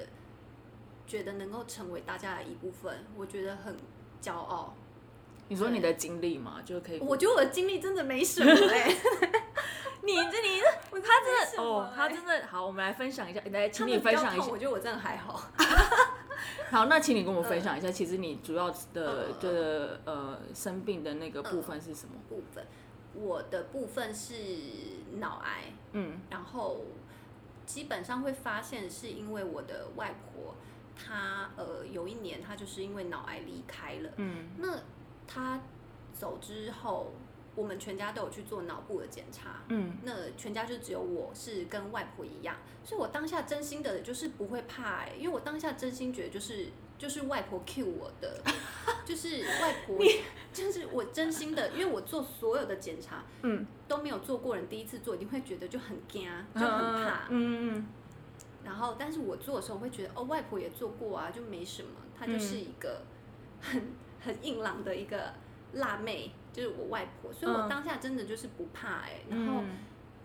[1.08, 3.76] 觉得能够成为大家的一部分，我觉得很
[4.22, 4.76] 骄傲。
[5.48, 8.96] 你说你的经历嘛，就可以，我觉得我的经历真的没什么 哎、
[10.02, 15.41] 你这你我他真的哦，他哎真的好，我们来分享一下，来请你分享一下，我觉得我真的还好。
[16.71, 22.15] 好，那请你跟我们分享一下，其实你主要的嗯的呃生病的那个部分是什么？
[22.30, 22.65] 部分，
[23.13, 24.34] 我的部分是
[25.17, 26.82] 脑癌，嗯然后
[27.65, 30.56] 基本上会发现是因为我的外婆，
[30.95, 34.10] 她呃有一年她就是因为脑癌离开了。
[34.17, 34.80] 嗯那
[35.28, 35.62] 她
[36.13, 37.12] 走之后，
[37.56, 39.63] 我们全家都有去做脑部的检查。
[39.70, 48.41] 嗯那全家就只有我是跟外婆一样，所以我当下真心的就是不会怕、欸，因为我当下真心觉得就是就是外婆 cue 我的，
[49.06, 49.98] 就是外婆，
[50.54, 57.28] 就是我真心的，因为我做所有的检查嗯，都没有做过人，第一次做一定会觉得就很惊，就很怕。
[57.30, 57.86] 嗯嗯
[58.63, 61.89] 然后，但是我做的时候会觉得，哦，外婆也做过啊，就没什么。
[62.18, 63.04] 她就是一个
[63.62, 65.34] 很很硬朗的一个
[65.74, 69.62] 辣妹，就是我外婆，所以我嗯当下真的就是不怕哎、嗯，然后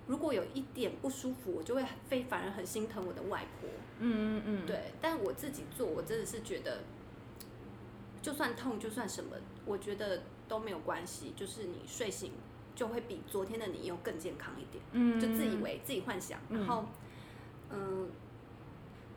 [0.07, 3.69] 如果有一点不舒服，我就会非反而很心疼我的外婆。
[3.99, 6.83] 嗯嗯嗯，对，但我自己做，我真的是觉得，
[8.23, 11.33] 就算痛，就算什么，我觉得都没有关系。
[11.37, 12.31] 就是你睡醒
[12.77, 14.85] 就会比昨天的你又更健康一点。
[14.93, 16.85] 嗯，就自以为自己幻想，嗯然后，
[17.71, 18.09] 嗯，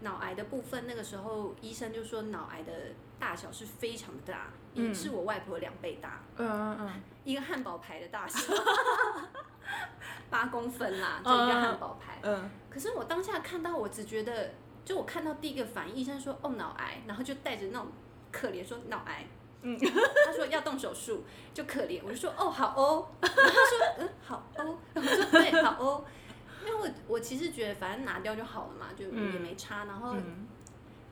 [0.02, 2.72] 脑癌的部分，那个时候医生就说脑癌的
[3.20, 7.02] 大小是非常大，嗯也是我外婆两倍大，嗯嗯嗯。
[7.24, 8.54] 一个汉堡牌的大小，
[10.30, 12.20] 八公分啦，就一个汉堡牌。
[12.24, 12.50] 嗯。
[12.70, 14.52] 可是我当下看到，我只觉得，
[14.84, 17.88] 就我看到第一个反应，医生说哦脑癌，然后就带着那种
[18.32, 19.26] 可怜说脑癌。
[19.62, 19.80] 嗯。
[20.26, 26.04] 他说要动手术，就可怜，我就说哦好哦，然后他说嗯好哦，我说对好哦，
[26.66, 29.34] 因为我我其实觉得反正拿掉就好了嘛，就嗯。
[29.34, 29.86] 也没差。
[29.86, 30.48] 然后嗯，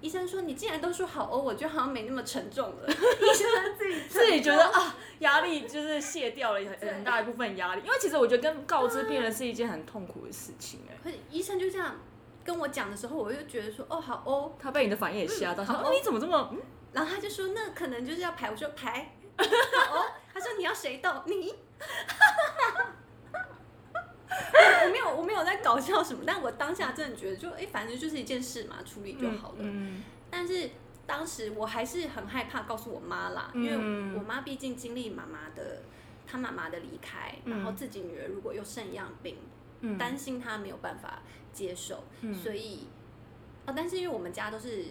[0.02, 2.88] 医生说你既然都说好哦，我觉得好像没那么沉重了。
[2.90, 10.98] 医生自己自己觉得啊，压力就是卸掉了很很大一部分压力，因为其实我觉得跟告知病人是一件很痛苦的事情哎。
[11.04, 11.96] 可是医生就这样
[12.44, 15.92] 跟我讲的时候，我就觉得说哦好哦，他被你的反应也吓到，嗯说哦。
[15.94, 16.60] 你怎么这么嗯？
[16.94, 19.46] 然后他就说那可能就是要排，我说排，好
[19.96, 21.54] 哦，他说你要谁动你。
[24.86, 29.58] 我没有，我没有在搞笑什么，但我当下真的觉得就，哎，反正就是一件事嘛，处理就好了。
[29.60, 30.70] 嗯但是
[31.06, 34.16] 当时我还是很害怕告诉我妈啦，因为嗯。
[34.18, 35.82] 我妈毕竟经历妈妈的，
[36.26, 39.36] 她妈妈的离开，嗯然后自己女儿如果又肾样病，
[39.82, 39.98] 嗯。
[39.98, 42.34] 担心她没有办法接受，嗯。
[42.34, 42.88] 所以，
[43.66, 44.86] 啊，但是因为我们家都是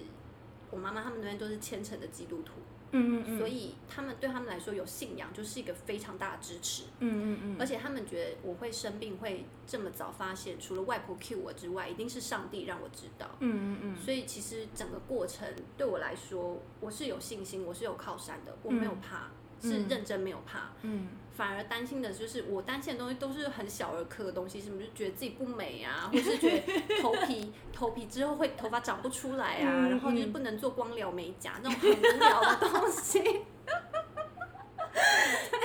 [0.71, 2.53] 我妈妈他们那边都是虔诚的基督徒，
[2.93, 13.29] 嗯嗯，所以他们对他们来说有信仰就是一个非常大的支持，嗯嗯嗯，而且他们觉得我会生病会这么早发现，除了外婆 cue 我之外，一定是上帝让我知道。
[13.41, 19.31] 嗯嗯嗯，所以其实整个过程对我来说，我是有信心，我是有靠山的，我没有怕，
[19.63, 33.21] 是认真没有怕，嗯反而担心的就是我担心的东西都是很小儿科的东西，什么就觉得自己不美啊， 或是觉得头皮 头皮之后会头发长不出来啊，嗯然后就是不能做光疗美甲那种很无聊的东西。
[33.21, 33.27] 你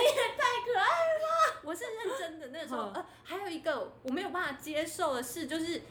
[0.02, 5.82] 也太可爱了，我是认真的，那个时候，呃，还有一个我没有办法接受的事，就是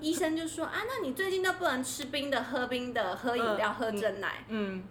[0.00, 4.44] 医生就说啊，那你最近都不能吃冰的、喝冰的、喝饮料、喝真奶。
[4.48, 4.82] 嗯，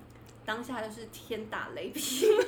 [0.45, 2.25] 当下就是天打雷劈。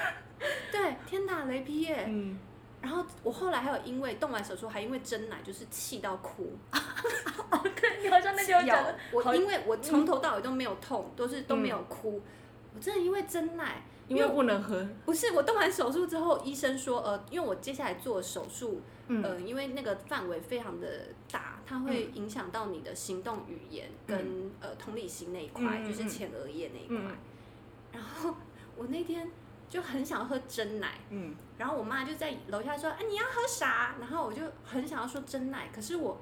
[0.72, 2.04] 对，天打雷劈耶。
[2.08, 2.38] 嗯。
[2.82, 6.52] 然后我后来还有因为动完手术，还因为真奶就是气到哭。
[7.80, 12.20] 对，你好像那天讲，我因为我从头到尾都没有痛，都是都没有哭。
[12.74, 14.86] 我真的因为真奶，因为不能喝。
[15.06, 27.16] 不是，我动完手术之后，医生说，呃，因为我接下来做手术，呃，因为那个范围非常的大，它会影响到你的行动语言跟呃同理心那一块，就是前额叶那一块。
[27.92, 28.34] 然后
[28.76, 29.30] 我那天。
[29.74, 36.16] 就很想要喝真奶，嗯，然后我妈就在楼下说：“哎，你要喝啥？”然后我就很想要说真奶，可是我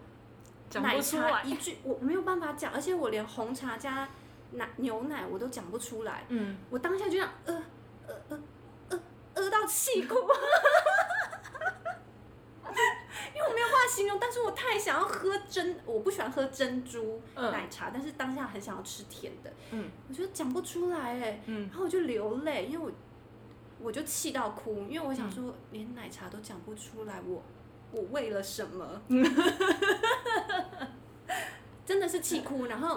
[0.76, 4.08] 奶茶一句我没有办法讲，而且我连红茶加
[4.52, 7.62] 奶牛奶我都讲不出来，嗯，我当下就想呃
[8.06, 8.40] 呃呃
[8.88, 9.00] 呃
[9.34, 10.20] 呃到气哭，因
[13.34, 22.90] 为我没有办法形容，但是我太想要喝真，我不喜欢喝珍珠奶茶，但是当下很想要吃甜的，嗯，我觉得讲不出来哎，嗯，然后我就流泪，因为我。
[23.82, 27.42] 我就气到哭，因为我想说，连奶茶都讲不出来，我
[27.90, 29.02] 我为了什么？
[31.84, 32.96] 真的是气哭，然后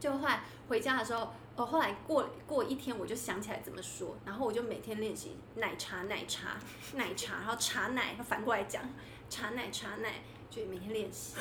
[0.00, 6.58] 就后来回家的时候，哦，后来过过一天，我就想起来怎么说，然后我就每天练习奶茶奶茶
[6.94, 8.82] 奶茶，然后茶奶，反过来讲
[9.30, 10.14] 茶奶茶奶，
[10.50, 11.36] 就每天练习。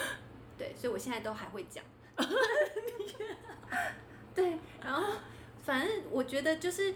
[0.58, 1.84] 对，所以我现在都还会讲。
[4.36, 5.14] 对，然后
[5.64, 6.94] 反正我觉得就是。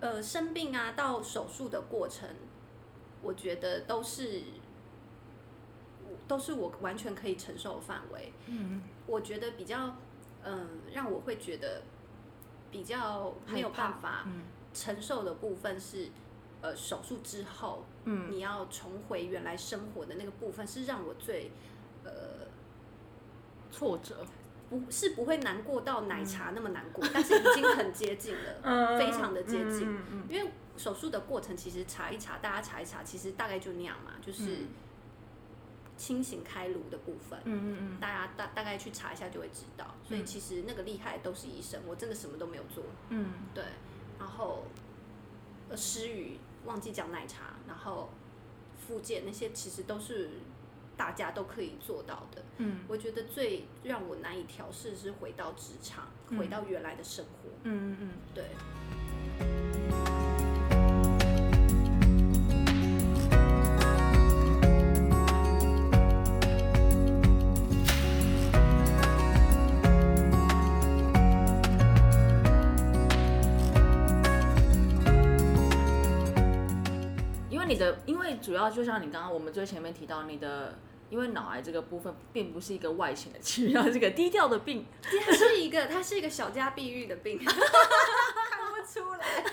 [0.00, 2.28] 呃，生病啊，到手术的过程，
[3.20, 4.42] 我觉得都是，
[6.28, 8.32] 都是我完全可以承受的范围。
[8.46, 9.96] 嗯，我觉得比较，
[10.44, 11.82] 嗯，让我会觉得
[12.70, 14.26] 比较没有办法
[14.72, 16.10] 承受的部分是，
[16.60, 21.50] 呃，手术之后，嗯，你要重回原来生活的那个部分，是让我最，
[22.04, 22.46] 呃，
[23.72, 24.24] 挫折。
[24.70, 29.98] 不是不会难过到奶茶那么难过，但是已经很接近了， 非常的接近。
[30.28, 34.58] 因为手术的过程其实查一查，大家查一查，其实大概就那样嘛，就是
[35.96, 37.38] 清醒开颅的部分。
[37.44, 39.94] 嗯嗯嗯，大家大大概去查一下就会知道。
[40.06, 42.84] 所以其实那个厉害都是医生，我真的什么都没有做。
[43.08, 43.64] 嗯，对。
[44.18, 44.64] 然后
[45.70, 48.10] 呃失语忘记讲奶茶，然后
[48.86, 50.28] 复健那些其实都是。
[50.98, 52.42] 大家都可以做到的。
[52.58, 57.48] 嗯，我觉得最让我难以调试是回到职场，回到原来的生活。
[57.62, 58.44] 嗯嗯嗯，对。
[77.48, 80.74] 因为你的，因为主要就像你刚刚我们最前面提到你的。
[81.10, 87.54] 因为脑癌这个部分并不是一个外显的疾病，是个低调的病，它是一个，它是一个小家碧玉的病， 看
[88.70, 89.44] 不出来。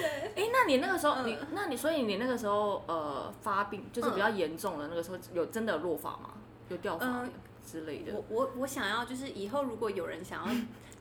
[0.00, 6.34] 对，哎，那你那个时候，你，那你，所以你那个时候，呃，发病就是比较严重的那个时候，有真的落发吗？
[6.68, 7.26] 有掉发
[7.66, 8.12] 之类的？
[8.12, 10.54] 我我我想要，就是以后如果有人想要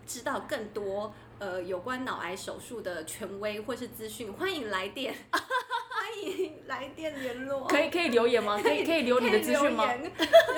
[0.08, 5.14] 知道更多，呃，有关脑癌手术的权威或是资讯，欢迎来电。
[5.30, 8.60] 欢迎来电联络，可以可以留言吗？
[8.64, 9.86] 可以 可以留你的资讯吗？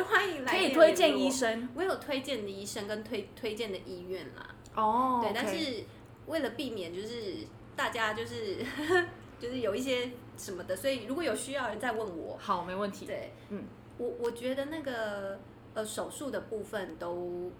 [0.08, 4.56] 欢迎来电可以推荐医生，我有推荐的医生跟推推荐的医院啦。
[4.76, 5.84] 哦，对，但是
[6.28, 8.58] 为了避免就是大家就是
[9.42, 13.08] 就是有一些什么的，所以如果有需要人再问我，好，没问题。
[13.08, 13.64] 对，嗯，
[13.98, 15.40] 我我觉得那个
[15.74, 17.52] 呃手术的部分都。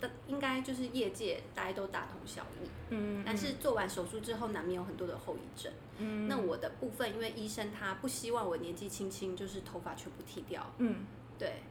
[0.00, 11.04] 的应该就是业界大家都大同小异，嗯，但是做完手术之后难免有很多的后遗症，嗯，那我的部分因为医生他不希望我年纪轻轻就是头发全部剃掉，嗯，
[11.38, 11.62] 对，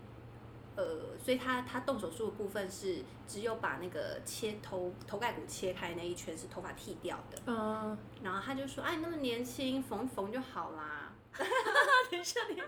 [0.76, 11.14] 呃，所以他他动手术的部分是只有把那个切头头盖骨切开那一圈是头发剃掉的，嗯，然后他就说，哎，那么年轻缝缝就好啦，
[12.12, 12.62] 等一下你，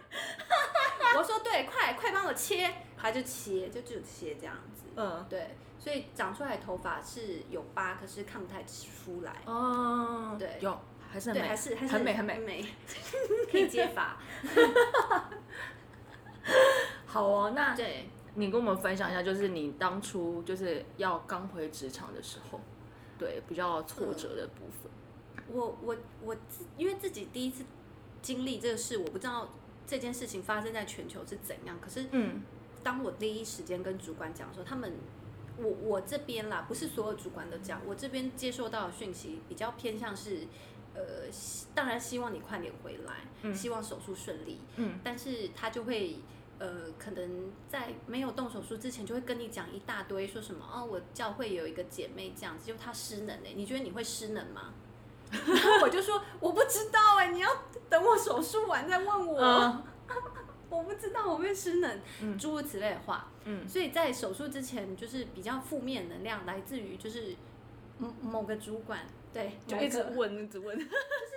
[1.18, 4.84] 我说对，快快帮我切，他就切就只有切这样子。
[5.02, 9.34] 嗯，对，所以长出来头发是有疤，可是看不太出来。
[9.46, 10.78] 哦，对，有
[11.10, 12.66] 还是很美，还是还是很美很美，
[13.50, 14.18] 可以接发。
[17.06, 22.60] 好哦，那对，你跟我们分享一下，就是你当初就是要刚回职场的时候，
[23.18, 24.92] 对比较挫折的部分。
[25.48, 27.64] 我我我自因为自己第一次
[28.22, 29.48] 经历这个事，我不知道
[29.88, 32.42] 这件事情发生在全球是怎样，可是嗯。
[32.84, 34.94] 当我第一时间跟主管讲说，他们，
[35.58, 40.48] 我我这边啦，不是所有主管都讲，我这边接受到的讯息比较偏向是，
[40.94, 41.30] 呃，呃，
[41.74, 46.20] 当然希望你快点回来，希望手术顺利，嗯，但是他就会。
[46.62, 54.74] 呃，可能在没有动手术之前，就会跟你讲一大堆，说什么哦，我教会有一个姐妹这样子，就她失能哎，你觉得你会失能吗？
[55.32, 57.50] 然 后我就说我不知道哎，你要
[57.90, 59.40] 等我手术完再问我。
[60.70, 62.00] 我不知道我会失能，
[62.38, 63.28] 诸如此类的话。
[63.46, 67.36] 嗯，所以在手术之前，就是比较负面能量来自于就是
[67.98, 69.00] 某某个主管，
[69.34, 70.78] 对，就一直问，一直问。
[70.78, 70.92] 就是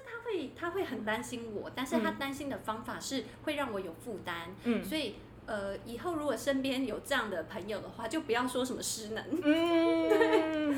[0.04, 5.14] 他会，他会很担心我，但是他担心的方法是会让我有负担，嗯，所以
[5.46, 10.76] 呃，以后如果身边有这样的朋友的话，就不要说什么失能，嗯， 对，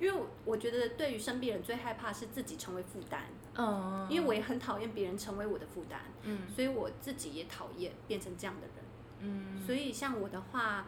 [0.00, 3.22] 因为我觉得对于生病人最害怕是自己成为负担，
[3.54, 8.76] 嗯，因为我也很讨厌别人成为我的负担，嗯，所以我自己也讨厌变成这样的人，
[9.20, 10.86] 嗯，所以像我的话。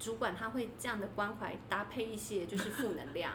[0.00, 3.32] 主管他会这样的关怀搭配一些就是负能量，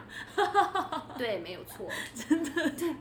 [1.18, 1.86] 对，没有错，
[2.16, 2.96] 真的，对，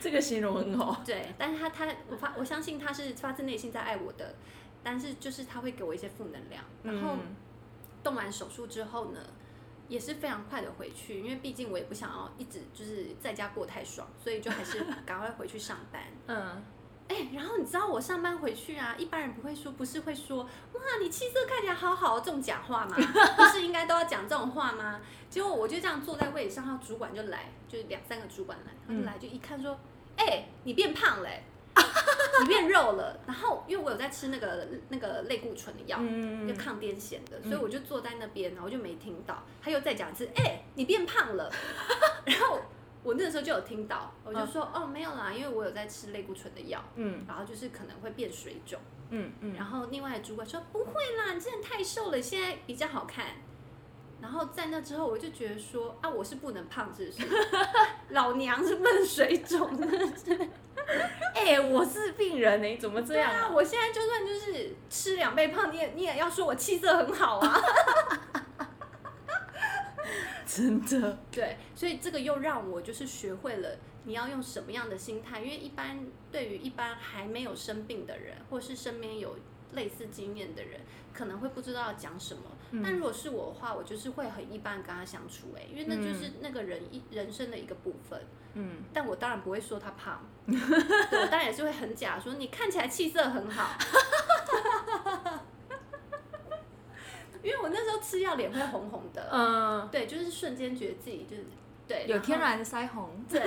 [0.00, 1.04] 这个形容很好。
[1.06, 4.34] 对，但是他他我发我相信他是发自内心在爱我的，
[4.82, 6.64] 但是就是他会给我一些负能量。
[6.82, 7.16] 然后
[8.02, 9.20] 动完手术之后呢，
[9.88, 16.02] 也是非常快的回去，因为毕竟我也不想要一直就是在家过太爽，所以就还是赶快回去上班。
[16.26, 16.64] 嗯。
[17.08, 22.96] 哎，然后你知道我上班回去啊，一般人不会说，不是会说，哇，你气色看起来好好，这种假话吗？
[23.38, 25.00] 不是应该都要讲这种话吗？
[25.30, 29.78] 结果我就这样坐在位置上，然后主管就来，就两三个主管来，他就来就一看说，
[30.16, 31.30] 哎，你变胖了，
[32.40, 33.18] 你变肉了。
[33.26, 35.98] 然后因为我有在吃那个那个类固醇的药，
[36.46, 39.42] 就抗癫痫的，所以我就坐在那边，然后就没听到。
[39.62, 41.50] 他又再讲一次，哎，你变胖了，
[42.24, 42.60] 然后。
[43.02, 53.26] 我那时候就有听到，我就说哦没有啦，因为我有在吃类固醇的药，嗯，然后就是可能会变水肿，嗯嗯，然后另外主管说不会啦，你真的太瘦了，现在比较好看。
[54.20, 57.28] 然后在那之后，我就觉得说啊，我是不能胖，是不是？
[58.10, 59.86] 老娘是不能水肿的，
[61.34, 63.50] 哎，我是病人呢，怎么这样啊？
[63.52, 67.60] 我现在就算就是吃两倍胖，你也你也要说我气色很好啊。
[70.46, 79.36] 真的，对，所以这个又让我就是学会了你要用什么样的心态，因为一般对于一般还没有生病的人，或是身边有
[79.72, 80.80] 类似经验的人，
[81.12, 82.42] 可能会不知道要讲什么。
[82.82, 88.20] 但如果是我的话，我就是会很一般跟他相处，哎，因为那就是那个人一人生的一个部分。
[88.54, 93.76] 嗯，但我当然不会说他胖， 我当然也是会很假说你看起来气色很好。
[97.42, 101.44] 因为我那时候吃药脸会红红的，嗯，对，就是瞬间觉得自己就是
[101.86, 103.40] 对有天然的腮红，对，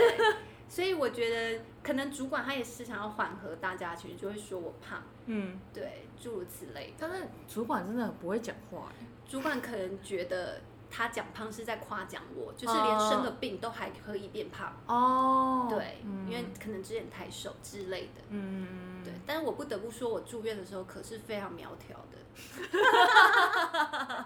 [0.69, 6.93] 所以我觉得可能主管他也是想要缓和大家，其实就会说我胖，嗯，对，诸如此类。
[6.97, 8.89] 但是主管真的很不会讲话，
[9.29, 10.59] 主管可能觉得
[10.89, 19.13] 他讲胖是在夸奖我，就是连生个病都还可以变胖哦，对，因为可能之前太瘦之类的，嗯，对。
[19.27, 22.17] 但是我不得不说，我住院的时候可是非常苗条的。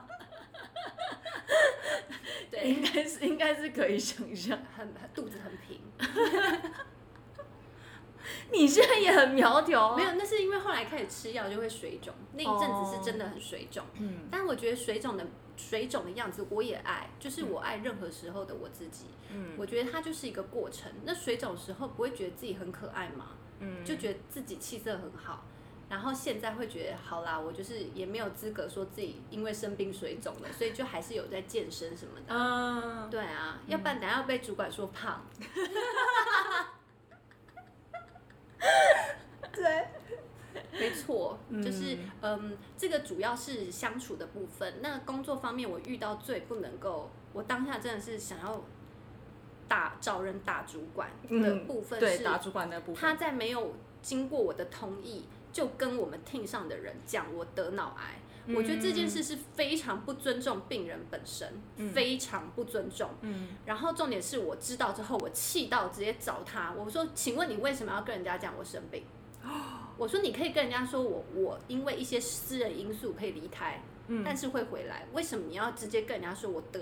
[2.50, 5.82] 对，应该是应该是可以想象，很肚子很平。
[8.52, 13.84] 你现在也很苗条，没有，那是因为后来开始吃药就会水肿，那一阵子是真的很水肿。
[14.00, 15.26] 嗯，但我觉得水肿的
[15.58, 19.06] 水肿的样子我也爱，就是我爱任何时候的我自己。
[19.32, 20.92] 嗯，我觉得它就是一个过程。
[21.04, 23.30] 那水肿时候不会觉得自己很可爱吗？
[23.60, 25.46] 嗯，就觉得自己气色很好。
[25.90, 32.34] 然后现在会觉得好啦，我就是也没有资格说自己因为生病水肿了，所以就还是有在健身什么的。
[32.34, 35.24] 嗯，对啊，要不然等下要被主管说胖。
[39.52, 39.88] 对，
[40.72, 44.76] 没错，就是嗯，这个主要是相处的部分。
[44.82, 48.62] 那工作方面，我遇到最不能够，我当下真的是想要
[49.68, 55.26] 打找人打主管的部分，对，打主管的部分，他在没有经过我的同意。
[55.54, 61.48] 就跟我们 team 上的人讲我得脑癌，我觉得这件事是非常不尊重病人本身，
[61.94, 63.10] 非常不尊重。
[63.22, 69.04] 嗯，然后重点是我知道之后，我气到直接找他，我说：“请问你为什么要跟人家讲我生病？”
[69.98, 73.82] 我说：“你可以跟人家说我我因为一些私人因素可以离开，
[74.26, 75.08] 但是会回来。
[75.14, 76.80] 为什么你要直接跟人家说我得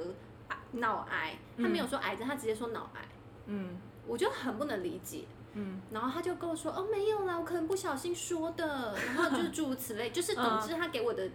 [0.71, 1.37] 脑癌？
[1.57, 3.01] 他没有说癌症，他直接说脑癌。
[3.45, 11.29] 嗯，我就很不能理解。”嗯，然后他就跟我说：“哦，没有啦，我可能不小心说的。”然后就是诸如此类，就是总之他给我的，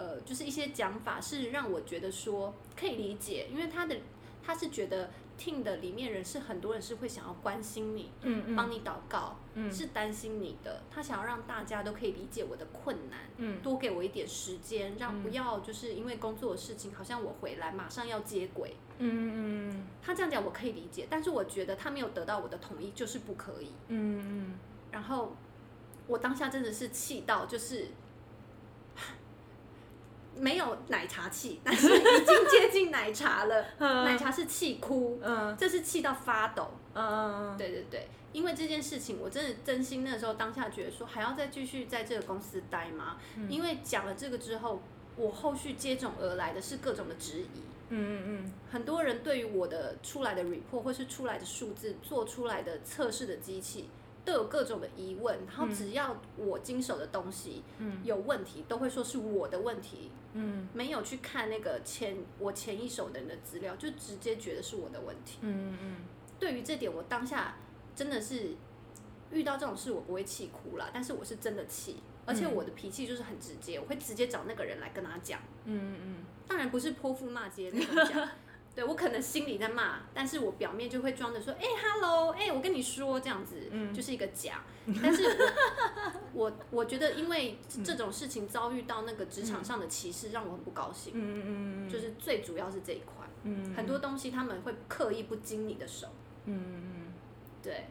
[0.00, 3.94] 呃，就是一些讲法是让我觉得说可以理解，因为他的
[4.42, 9.70] 他是觉得 team 的里面人是很多人是会想要关心你，嗯嗯，帮你祷告，嗯。
[9.70, 13.60] 是担心你的，他想要让大家都可以理解我的困难，嗯。
[13.60, 18.74] 多给我一点时间，让嗯不要就是因为工作的事情，好像我回来马上要接轨。
[18.96, 19.86] 嗯嗯。
[20.02, 23.70] 他这样讲我可以理解，但是我觉得他没有得到我的同意，就是不可以。
[23.88, 24.58] 嗯嗯。
[24.90, 25.36] 然后
[26.06, 27.88] 我当下真的是气到，就是
[30.36, 33.64] 没有奶茶气，但是已经接近奶茶了。
[33.78, 36.70] 奶茶是气哭，嗯这是气到发抖。
[36.94, 43.16] 嗯对对对，因为这件事情，我真的真心那时候当下觉得说，还要再继续在这个公司待吗？
[43.36, 44.80] 嗯因为讲了这个之后，
[45.16, 47.60] 我后续接踵而来的是各种的质疑。
[47.92, 53.88] 嗯嗯很多人对于我的出来的 report 或是出来的数字做出来的测试的机器
[54.30, 58.00] 都有各种的疑问，然后只要我经手的东西嗯。
[58.04, 60.68] 有问题，都会说是我的问题，嗯。
[60.72, 65.38] 没有去看那个前我前一手的人的资料，就直接觉得是我的问题。
[65.40, 65.96] 嗯嗯
[66.38, 67.56] 对于这点，我当下
[67.96, 68.54] 真的是
[69.32, 75.40] 遇到这种事，我不会气哭了，但是我是真的气，而且我的脾气就是很直接，我会直接找那个人来跟他讲。
[75.64, 76.16] 嗯嗯。
[76.46, 78.28] 当然不是泼妇骂街那种讲，
[78.74, 84.62] 对我可能心里在骂，但是我表面就会装着说，哎、哈 h e l l o 哎、我跟你说这样子，嗯就是一个假。
[85.02, 85.22] 但是
[86.32, 91.12] 我我我觉得，因为这种事情遭遇到那个职场上的歧视，让我很不高兴。
[91.14, 96.06] 嗯嗯嗯就是最主要是这一块，嗯很多东西他们会刻意不经你的手，
[96.46, 97.12] 嗯嗯，
[97.62, 97.86] 对，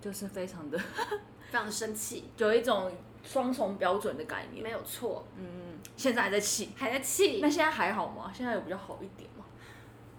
[0.00, 0.78] 就是非常的
[1.50, 2.90] 非常生气，有一种
[3.24, 4.62] 双重标准的概念。
[4.62, 7.50] 没有错，嗯，现在还在气，还在气那。
[7.50, 8.32] 现在还好吗？
[8.32, 9.33] 现在有比较好一点吗？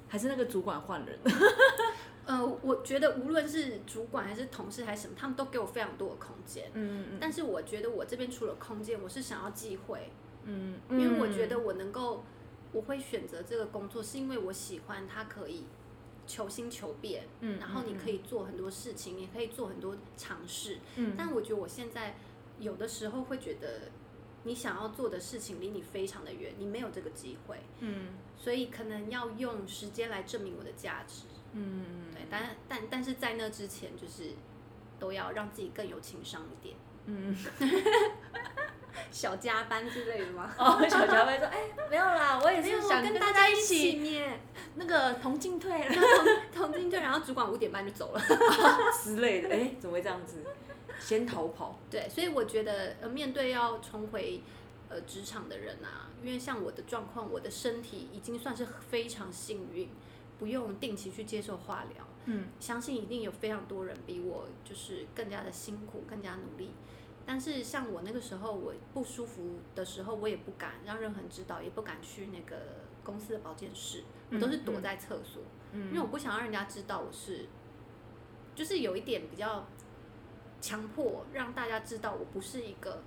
[0.08, 1.20] 还是那个主管换人？
[2.26, 6.72] 呃，我觉得无论是主管还是同事还是什么，他们都给我非常多的空间。
[6.74, 10.10] 嗯但是我觉得我这边除了空间，我是想要机会，
[10.44, 12.24] 嗯，因为我觉得我能够，
[12.72, 15.66] 我会选择这个工作，是因为我喜欢它可以
[16.26, 20.80] 求新求变，嗯然后你可以做很多事情，也可以做很多尝试。
[20.96, 22.16] 嗯但我觉得我现在
[22.60, 23.82] 有的时候会觉得，
[24.46, 31.24] 你想要做的事情离你非常的远，你没有这个机会，嗯所以可能要用时间来证明我的价值。
[31.54, 34.32] 嗯对，但但但是在那之前，就是
[35.00, 36.76] 都要让自己更有情商一点，
[37.06, 37.36] 嗯，
[39.12, 40.54] 小加班之类的吗？
[40.60, 44.22] 哦，小加班说，哎，没有啦，我也，是想跟大家一起
[44.76, 45.96] 那个同进退 了
[46.54, 48.22] 同进退，然后主管五点半就走了。
[49.02, 49.50] 之类的。
[49.50, 50.44] 哎，怎么会这样子？
[51.00, 51.80] 先逃跑。
[51.90, 54.42] 对，所以我觉得呃，面对要重回
[54.90, 59.90] 呃职场的人啊，因为像我的状况，我的身体已经算是非常幸运，
[60.40, 62.06] 不用定期去接受化疗。
[62.28, 66.72] 嗯相信一定有非常多人比我就是更加的辛苦，更加努力。
[67.28, 72.56] 但是像我那个时候，我不舒服的时候，我也不敢让任何人知道，也不敢去那个
[73.04, 75.42] 公司的保健室，我都是躲在厕所，
[75.72, 77.48] 嗯因为我不想让人家知道我是，
[78.56, 79.66] 就是有一点比较
[80.66, 83.04] 强迫让大家知道我不是一个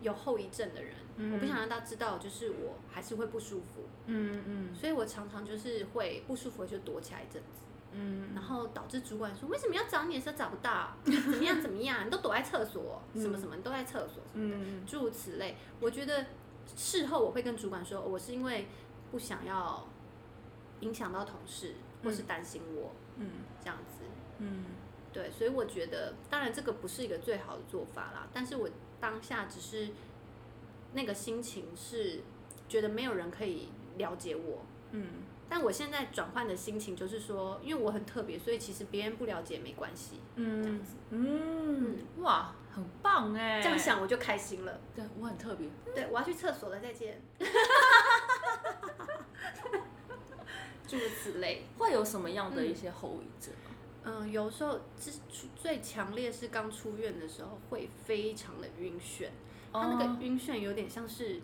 [0.00, 1.34] 有后遗症的人，嗯。
[1.34, 4.74] 我不想让大家知道，就是我还是会不舒服，嗯嗯。
[4.74, 7.60] 所以我常常就是会不舒服就躲起来一阵子。
[7.92, 8.30] 嗯。
[8.34, 15.56] 然后导致主管说为什么要找你的时候找不到，怎么样怎么样，你都躲在厕所，什么什么你都在厕所什么的，嗯诸如此类。
[15.80, 16.24] 我觉得
[16.74, 18.66] 事后我会跟主管说，我是因为
[19.10, 19.86] 不想要
[20.80, 23.28] 影响到同事，或是担心我嗯
[23.60, 23.76] 这样？
[23.76, 24.04] 子。
[24.40, 24.64] 嗯
[25.12, 28.68] 对，所以我觉得，当然这个不是一个最好的做法啦，但是我
[29.00, 29.88] 当下只是
[30.92, 32.20] 那个心情是
[32.68, 35.06] 觉得没有人可以了解我，嗯
[35.50, 40.20] 但我现在转换的心情就是说，因为我很特别，所以其实别人不了解没关系。
[40.34, 43.62] 嗯这样子嗯，哇，很棒哎！
[43.62, 44.78] 这样，想我就开心了。
[44.94, 45.66] 对我很特别。
[45.94, 47.18] 对，我要去厕所了，再见。
[50.86, 51.64] 诸如此类。
[51.78, 53.54] 会有什么样的一些后遗症？
[54.08, 55.12] 嗯，有时候最
[55.54, 59.28] 最强烈是刚出院的时候，会非常的晕眩。
[59.72, 61.40] 它那哦个晕眩有点像是，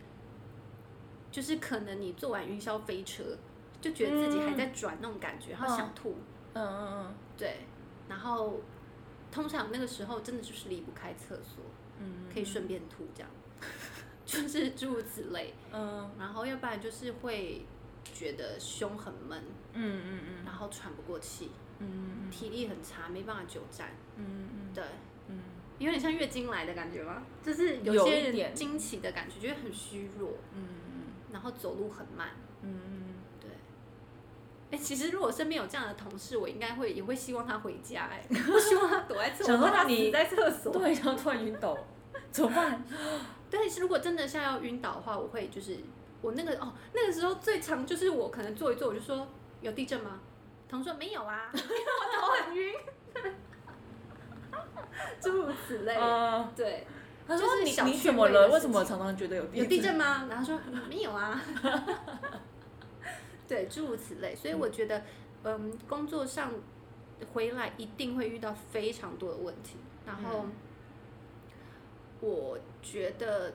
[1.31, 3.37] 就是可能你坐完云霄飞车，
[3.81, 6.17] 就觉得自己还在转那种感觉，然后想吐。
[6.55, 7.67] 嗯嗯对，
[8.09, 8.61] 然后
[9.31, 11.65] 通常那个时候真的就是离不开厕所，
[11.99, 13.31] 嗯可以顺便吐这样，
[14.25, 15.53] 就是诸如此类。
[15.73, 17.67] 嗯然后要不然就是会
[18.05, 19.43] 觉得胸很闷，
[19.73, 21.51] 嗯嗯嗯然后喘不过气，
[21.85, 23.89] 嗯体力很差，没办法久站。
[24.17, 24.83] 嗯嗯对，
[25.29, 25.41] 嗯
[25.79, 27.23] 有点像月经来的感觉吗？
[27.43, 30.63] 就是有有些人经期的感觉，觉得很虚弱，嗯
[31.33, 32.29] 然后走路很慢。
[32.63, 32.71] 嗯
[33.41, 33.51] 对，
[34.71, 40.73] 哎、其实如果身边有这样的同事，我应该会也会希望他回家、哎， 不希望他躲在厕所，想说他你死在厕所。
[40.73, 41.77] 对，然后突然晕倒，
[42.31, 42.85] 怎么办？
[43.51, 45.79] 对，是如果真的像要晕倒的话，我会就是
[46.23, 49.29] 我那个哦，那个时候最长就是我可能坐一坐，我就说
[49.61, 50.21] 有地震吗？
[50.83, 52.75] 说没有啊， 因为我头很晕，
[55.21, 55.95] 诸如此类。
[56.57, 56.87] 对，
[57.27, 58.49] 他说你你怎么了？
[58.49, 60.27] 为什么常常觉得有有地震吗？
[60.29, 60.59] 然后说
[60.89, 61.41] 没有啊。
[63.47, 64.35] 对，诸如此类。
[64.35, 65.03] 所以我觉得，
[65.43, 66.51] 嗯，工作上
[67.33, 69.77] 回来一定会遇到非常多的问题。
[70.07, 70.47] 然后，
[72.21, 73.53] 我觉得。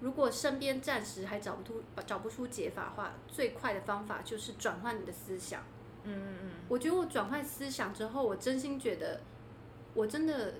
[0.00, 5.60] 如果身边暂时还找不出找不出解法的话，最快的方法就是转换你的思想。
[6.08, 6.50] 嗯嗯嗯。
[6.68, 9.20] 我觉得我转换思想之后，我真心觉得，
[9.94, 10.54] 我真的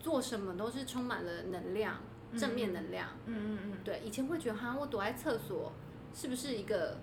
[0.00, 1.98] 做什么都是充满了能量，
[2.36, 3.08] 正面能量。
[3.26, 3.78] 嗯嗯嗯。
[3.84, 5.72] 对，以前会觉得哈，我躲在厕所
[6.14, 6.98] 是不是一个，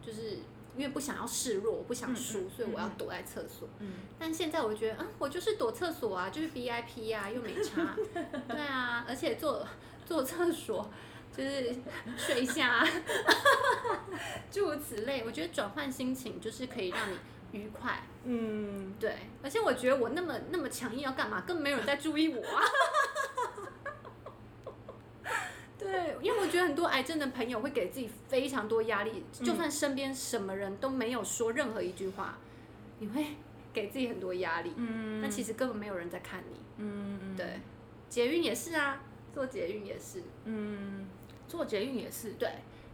[0.00, 0.38] 就是
[0.76, 3.68] 因为不想要示弱，我不想输，所以我要躲在厕所。
[3.78, 3.92] 嗯。
[4.18, 7.96] 但现在我觉得，啊，我就是躲厕所啊，就是 VIP 啊，又没差。
[8.48, 9.66] 对啊，而且坐
[10.06, 10.90] 坐厕所。
[11.34, 11.74] 就是
[12.14, 12.86] 睡一下，
[14.52, 15.22] 诸如此类。
[15.24, 17.16] 我觉得转换心情就是可以让你
[17.52, 18.02] 愉快。
[18.24, 19.14] 嗯，对。
[19.42, 21.42] 而且我觉得我那么那么强硬要干嘛？
[21.46, 22.62] 更没有人在注意我啊。
[25.78, 32.38] 对，因为我觉得很多癌症的朋友会给自己非常多压力，就算身边什么人都没有说任何一句话，
[33.00, 33.26] 你会
[33.72, 34.72] 给自己很多压力。
[34.76, 35.20] 嗯。
[35.20, 36.60] 但其实根本没有人在看你。
[36.78, 37.36] 嗯嗯。
[37.36, 37.60] 对，
[38.08, 39.02] 捷运也是啊，
[39.34, 40.22] 做捷运也是。
[40.44, 41.08] 嗯。
[41.48, 42.48] 做捷运也是对，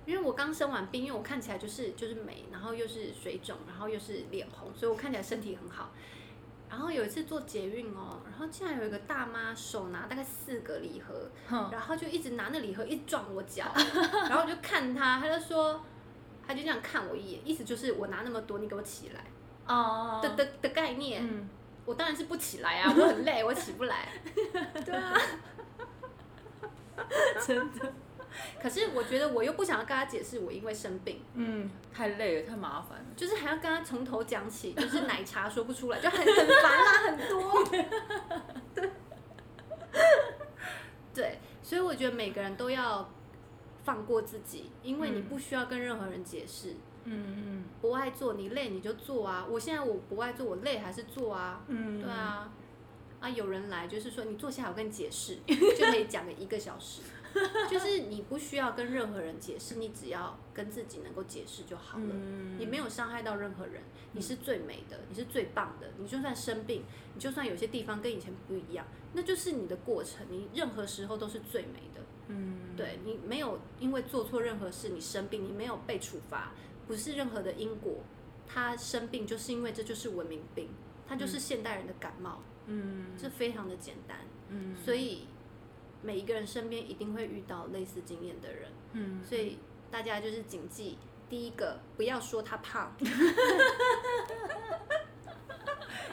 [0.09, 5.91] 因为我刚生完病，因为我看起来就是就是美，然后又是水肿，然后又是脸红，所以我看起来身体很好。
[6.71, 11.31] 然后有一次做捷运哦，然后竟然有一个大妈手拿大概四个礼盒，
[11.71, 15.85] 然后就一直拿那礼盒一直撞我脚，然后我就看她，她就说，
[16.47, 19.25] 她就这样看我一眼，意思就是我拿那么多，你给我起来
[19.67, 21.23] 哦的的的概念。
[21.23, 21.47] 嗯
[21.85, 24.09] 我当然是不起来啊，我很累，我起不来。
[24.85, 25.15] 对啊，
[27.47, 27.93] 真的。
[28.63, 37.65] 可是我觉得我又不想要跟他解释我因为生病，嗯，太累了，太麻烦了，就是还要跟他从头讲起，就是奶茶说不出来，就很很烦啦，很多，
[38.75, 38.91] 对，
[41.15, 43.11] 对，所以我觉得每个人都要
[43.85, 52.53] 放过自己，因为你不需要跟任何人解释，嗯嗯，不爱做你累你就做啊，我现在我不爱做我累还是做啊，嗯，对啊，
[53.21, 57.01] 啊有人来就是说你坐下我跟你解释，就可以讲个一个小时。
[57.71, 62.15] 就是你不需要跟任何人解释，你只要跟自己能够解释就好了。
[62.59, 65.89] 你没有伤害到任何人，你是最美的，你是最棒的。
[65.99, 70.27] 你就算生病，你就算有些地方跟以前不一样，那就是你的过程。
[70.31, 72.01] 你任何时候都是最美的。
[72.29, 76.53] 嗯，对你没有因为做错任何事，你生病，你没有被处罚，
[76.87, 77.99] 不是任何的因果。
[78.47, 80.69] 他生病就是因为这就是文明病，
[81.07, 82.41] 他就是现代人的感冒。
[82.67, 84.19] 嗯，这非常的简单。
[84.49, 85.27] 嗯，所以。
[86.03, 89.59] 每一个人身边一定会遇到类似经验的人，嗯，所以
[89.91, 90.97] 大家就是谨记：
[91.29, 92.93] 第一个，不要说他胖；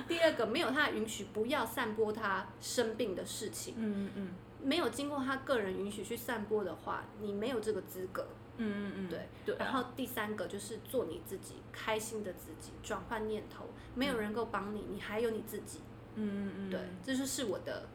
[0.07, 3.75] 第二个，没有他的允许，不要散播他生病的事情。
[3.77, 4.29] 嗯嗯
[4.63, 8.27] 没有经过他个人允许去散播的话，你没有这个资格。
[8.57, 9.55] 嗯嗯嗯，对对。
[9.59, 13.65] 然后第三个就是做你自己，开心的自己，转换念头。
[13.93, 15.81] 没有人够帮你，你还有你自己。
[16.15, 17.88] 嗯嗯嗯，对，这就是我的。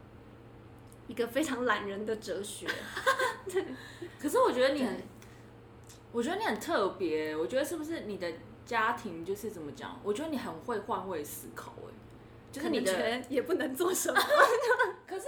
[1.11, 2.65] 一个非常懒人的哲学，
[4.17, 5.03] 可是我觉得你很，
[6.13, 7.35] 我觉得你很特别。
[7.35, 8.31] 我觉得是不是你的
[8.65, 9.99] 家庭就是怎么讲？
[10.05, 11.91] 我觉得你很会换位思考，哎，
[12.49, 14.17] 就是你的也不能做什么。
[15.05, 15.25] 可是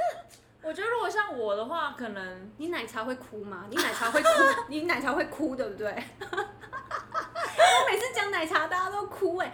[0.61, 3.65] 我觉得如果像我的话，可能你奶茶会哭吗？
[3.69, 4.29] 你奶茶会哭？
[4.69, 5.89] 你奶茶会哭，对不对？
[6.31, 9.53] 我每次讲奶茶，大家都哭，哎。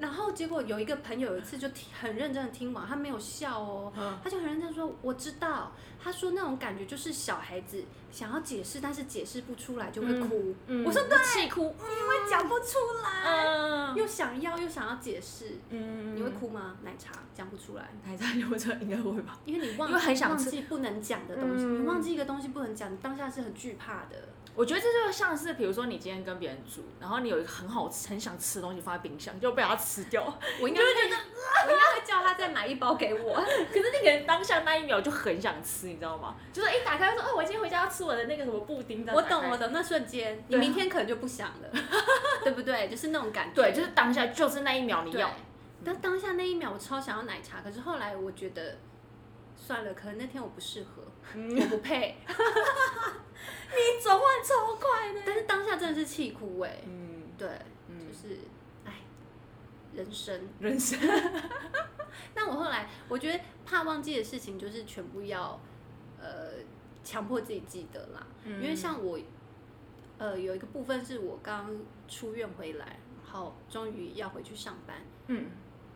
[0.00, 3.92] 然后结果有一个朋友有一次就听很认真的听完，他没有笑哦，
[4.24, 5.72] 他就很认真说我知道，
[6.02, 10.54] 他说那种感觉就是小孩子想要解释，但是解释不出来就会哭。
[10.84, 16.76] 我说对，气哭，因为讲不出来，又想要又想要解释，你会哭吗？
[16.82, 19.38] 奶茶讲不出来，奶茶讲不出来应该会吧？
[19.44, 24.28] 因为你忘忘记不能讲的东西，你忘记一个东西不能讲，你当下是很惧怕的。
[24.60, 30.22] 我觉得这就像是，比如说你今天跟别人煮，然后你有一个很好吃、很想吃的东西放在冰箱，就被他吃掉。
[30.60, 31.16] 我应该会觉得，
[31.66, 33.36] 我应该会叫他再买一包给我。
[33.72, 36.36] 可是你可能当下那一秒就很想吃，你知道吗？
[36.52, 39.02] 就是一打开说，哦，我今天回家要吃我的那个什么布丁。
[39.14, 41.80] 我懂，我懂，那瞬间，你明天可能就不想了，
[42.44, 42.86] 对不对？
[42.90, 43.54] 就是那种感觉。
[43.54, 45.30] 对，就是当下，就是那一秒你要。
[45.82, 48.76] 但当下那一秒，我超想要奶茶，可是后来我觉得，
[49.56, 51.02] 算了，可能那天我不适合，
[51.34, 52.16] 我不配。
[53.72, 57.48] 你转换超快的，但是当下真的是气哭哎，嗯，对，
[57.88, 58.38] 就是，
[58.84, 59.02] 哎，
[59.94, 60.98] 人生，人生。
[62.34, 65.58] 但我后来我觉得怕忘记的事情，就是全部要，
[66.18, 66.54] 呃，
[67.04, 68.26] 强迫自己记得啦。
[68.44, 69.18] 因为像我，
[70.18, 71.70] 呃，有一个部分是我刚
[72.08, 74.96] 出院回来，然后终于要回去上班。
[75.28, 75.46] 嗯，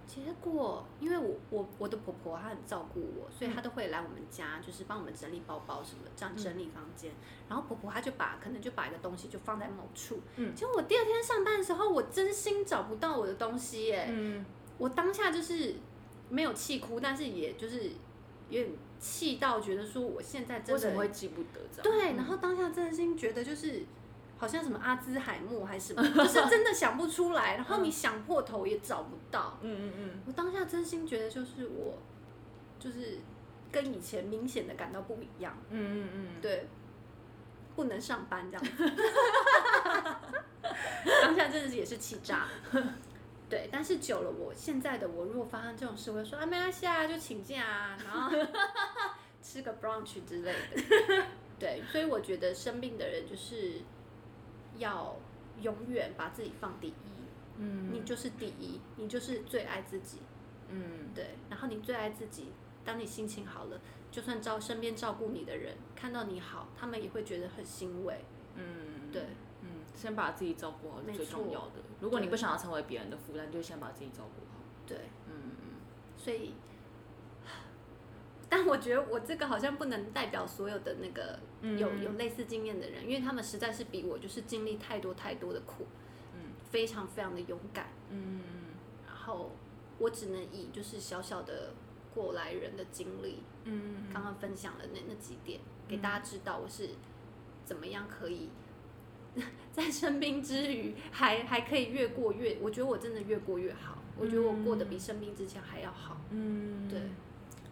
[0.07, 7.11] 结果因为我我我的婆婆她很照顾我，所以她都会来我们家，就是帮我们整理包包什么的，这样整理房间。
[7.49, 14.07] 然后婆婆她就把可能就把一个东西就放在某处，嗯结果我第二天上班的时候，我真心找不到我的东西耶。
[14.09, 14.45] 嗯，
[14.79, 15.75] 我当下就是
[16.29, 17.91] 没有气哭，但是也就是
[18.49, 21.83] 有点气到觉得说我现在真的为什么会记不得这样？
[21.83, 23.85] 对，嗯然后当下真心觉得就是
[24.45, 29.59] 好像什么阿兹海默还是什么， 就是真的想不出来，然后你想破头也找不到。
[29.63, 31.97] 嗯嗯嗯，我当下真心觉得就是我
[32.79, 33.19] 就是
[33.73, 36.67] 跟以前明显的感到不一样，嗯嗯嗯，对，
[37.75, 38.93] 不能上班这样子。
[41.23, 42.47] 当下真的是也是气炸。
[43.49, 48.31] 对，但是久了，我现在的我如果发生这种事，我会说啊，没关系啊，就请假啊，然后
[49.43, 51.25] 吃个 brunch 之类的。
[51.59, 53.81] 对，所以我觉得生病的人就是
[54.79, 55.17] 要
[55.61, 56.93] 永远把自己放第一，
[57.59, 60.19] 嗯，你就是第一，你就是最爱自己。
[60.69, 62.53] 嗯对，然后你最爱自己，
[62.85, 68.25] 当你心情好了，就算照身边照顾你的人看到你好，他们也会觉得很欣慰。
[68.57, 69.23] 嗯，对，
[69.63, 71.83] 嗯，先把自己照顾好是最重要的。
[72.01, 74.63] 如果你不想要成为别人的负担，就先把自己照顾好。
[74.87, 74.99] 对，
[75.29, 75.35] 嗯
[76.17, 76.55] 所以，
[78.49, 85.87] 但我觉得我这个好像不能代表所有的那个嗯有有类似经验的人，因为他们实在是比我就是经历太多太多的苦，
[86.35, 87.89] 嗯非常非常的勇敢。
[88.11, 88.41] 嗯
[89.07, 89.53] 然后
[89.99, 91.73] 我只能以就是小小的
[92.15, 94.23] 过来人的经历，嗯刚。
[94.23, 96.91] 刚分享的那那几点，给大家知道我是
[97.65, 98.51] 怎么样可以
[99.73, 106.21] 在生病之余还还可以越过越，我觉得我真的越过越好，我觉得我过得比生病之前还要好。
[106.31, 107.01] 嗯，对，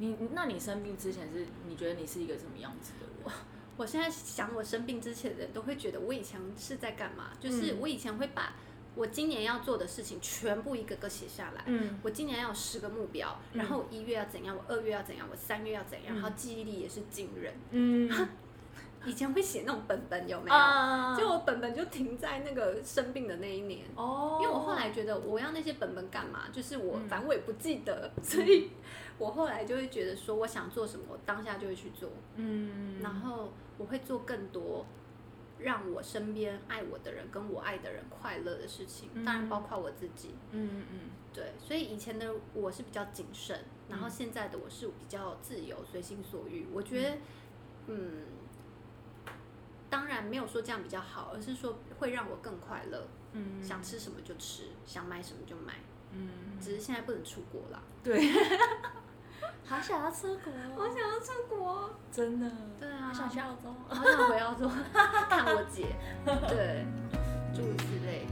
[0.08, 3.32] 你那你生病之前是你觉得你是一个什么样子的人？
[3.76, 8.54] 我现在想我生病之前的人都会觉得我以前是在干嘛，就是嗯我以前会把
[8.94, 11.62] 我今年要做的事情全部一个个写下来。
[11.66, 17.54] 嗯我今年要有十个目标，然后一月要怎样，我二月要怎样，我三月要怎样，然后记忆力也是惊人。
[17.70, 18.10] 嗯
[19.04, 20.54] 以前会写那种本本有没有？
[20.54, 26.44] 啊就我本本就停在那个生病的那一年，哦，因为我后来觉得我要那些本本干嘛？
[26.52, 28.70] 就是我嗯反正我也不记得，所以
[29.18, 34.86] 我后来就会觉得说我想做什么，我当下就会去做，嗯，然后我会做更多
[35.58, 40.34] 让我身边爱我的人跟我爱的人快乐的事情，当然包括我自己。
[40.50, 40.98] 嗯嗯
[41.34, 46.66] 对，所以以前的我是比较谨慎，然后现在的我是比较自由、随心所欲。
[46.70, 47.16] 我觉得，
[47.86, 48.10] 嗯，
[49.92, 55.74] 当然没有说这样比较好，而是说会让我更快乐，嗯想吃什么就吃，想买什么就买。
[56.12, 57.82] 嗯，只是现在不能出国啦。
[58.02, 58.32] 对，
[59.68, 61.90] 好想要出国，好想要出国。
[62.10, 63.74] 真的，对啊，好想去澳洲。
[63.86, 64.66] 好想回澳洲
[65.28, 66.86] 看我姐， 对，
[67.54, 68.26] 诸如此类。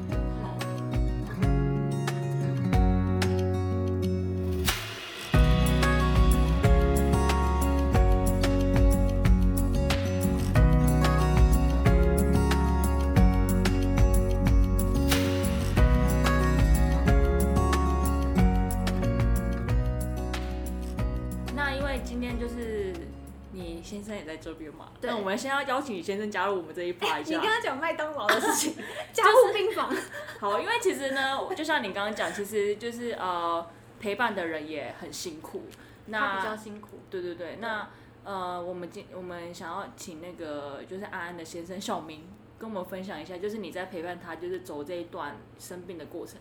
[24.11, 27.31] 生也在这边嘛，对那我们先要邀请你先生加入我们这一趴一下。
[27.39, 28.77] 你刚刚讲麦当劳的事情，
[29.13, 29.91] 加护病房。
[30.41, 33.65] 好，因为其实呢，就像你刚刚讲，其实就是呃
[33.99, 35.63] 陪伴的人也很辛苦。
[36.07, 36.99] 那比较辛苦。
[37.09, 37.89] 对对对，那
[38.25, 46.39] 呃我们今我们想要请那个就是安安的先生小明跟我们分享一下，就是你在陪伴他就是走这一段生病的过程，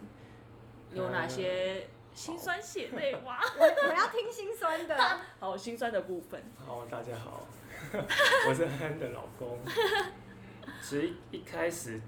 [0.93, 3.39] 有哪些心酸血泪哇？
[3.57, 4.97] 我我要听心酸的。
[5.39, 6.41] 好心酸的部分。
[6.65, 7.45] 好，大家好，
[8.47, 9.57] 我是安安的老公。
[10.81, 11.99] 其实一开始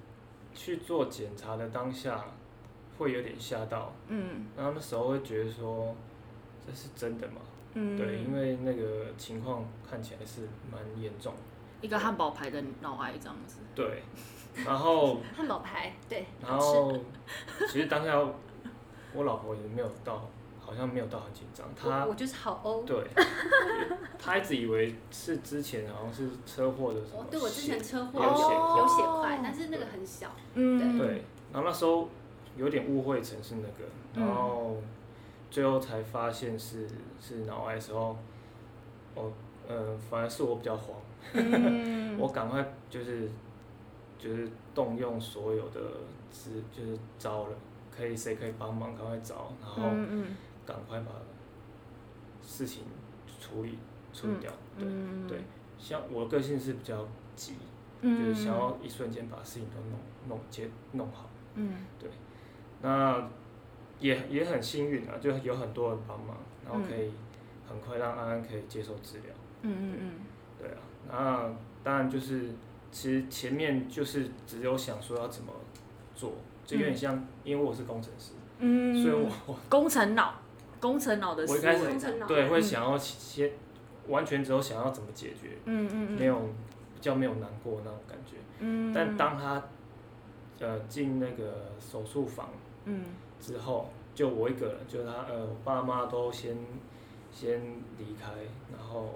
[0.53, 2.23] 去做检查的当下，
[2.97, 5.95] 会有点吓到，嗯然后那时候会觉得说，
[6.65, 7.41] 这是真的吗？
[7.73, 11.39] 嗯，对，因为那个情况看起来是蛮严重的。
[11.81, 13.59] 一个汉堡牌的脑癌这样子。
[13.73, 14.03] 对，
[14.65, 16.57] 然后汉堡牌，对，然。
[16.57, 16.93] 后
[17.69, 18.19] 其实当下
[19.13, 20.29] 我老婆也没有到，
[20.71, 22.83] 好像没有到很紧张，他我我就是好欧。
[22.83, 23.05] 对，
[24.17, 30.29] 他一直以为是之前好像是车祸的什么哦，对我之前血车祸有血有有血哦块，但是那个很小。
[30.53, 32.07] 嗯对，然后那时候
[32.55, 33.83] 有点误会成是那个，
[34.15, 34.77] 嗯然后
[35.49, 36.87] 最后才发现是
[37.19, 38.15] 是脑癌的时候，
[39.15, 39.29] 哦，
[39.67, 40.95] 呃，反而是我比较慌，
[41.33, 43.29] 嗯 我赶快就是
[44.17, 45.81] 就是动用所有的
[46.31, 47.55] 资，就是招了，
[47.95, 50.27] 可以谁可以帮忙，赶快找，然后嗯
[50.71, 51.11] 赶快把
[52.41, 52.83] 事情
[53.39, 53.77] 处理
[54.13, 54.51] 处理掉。
[54.77, 55.39] 对，嗯对
[55.77, 57.55] 像我个性是比较急，
[58.01, 61.29] 嗯就是想要一瞬间把事情都弄弄结弄好。
[61.55, 61.75] 嗯
[62.81, 63.27] 那
[63.99, 67.11] 也也很幸运啊，就有很多人帮忙，然后可以
[67.69, 69.35] 很快让安安可以接受治疗。
[69.61, 70.11] 嗯嗯嗯。
[70.59, 71.53] 对啊，那
[71.83, 72.49] 当然就是
[72.91, 75.53] 其实前面就是只有想说要怎么
[76.15, 76.33] 做，
[76.65, 80.33] 就有点像，因为我是工程师，嗯，所以我我工程脑，
[80.81, 83.51] 工程脑的思维，我一开始工程脑对会想要先
[84.07, 86.37] 完全只有想要怎么解决，嗯嗯嗯，没有
[86.95, 88.37] 比较没有难过那种感觉。
[88.59, 89.63] 嗯，但当他
[90.59, 92.49] 呃进那个手术房
[92.85, 93.05] 嗯。
[93.39, 96.55] 之后，就我一个人，就是他呃我爸妈都先
[97.31, 97.59] 先
[97.97, 98.31] 离开，
[98.71, 99.15] 然后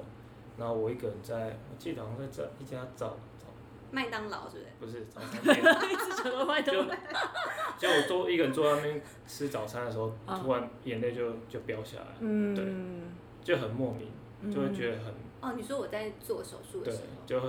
[0.57, 3.34] 然后我一个人在，我记得好像在这一家早早
[3.91, 4.91] 麦当劳是不是？
[4.91, 5.57] 不是早餐店，
[5.91, 6.83] 一直想到外头就，
[7.77, 10.39] 就我坐一个人坐在那边吃早餐的时候，嗯。
[10.41, 12.65] 突然眼泪就就飙下来，嗯，对。
[13.43, 14.09] 就很莫名，
[14.53, 17.47] 就会觉得很哦，你说我在做手术的对时候，，就会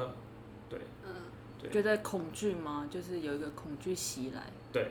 [0.69, 0.81] 对。
[1.07, 1.13] 嗯，
[1.59, 1.71] 对。
[1.71, 2.87] 觉得恐惧吗？
[2.91, 4.91] 就是有一个恐惧袭来，对，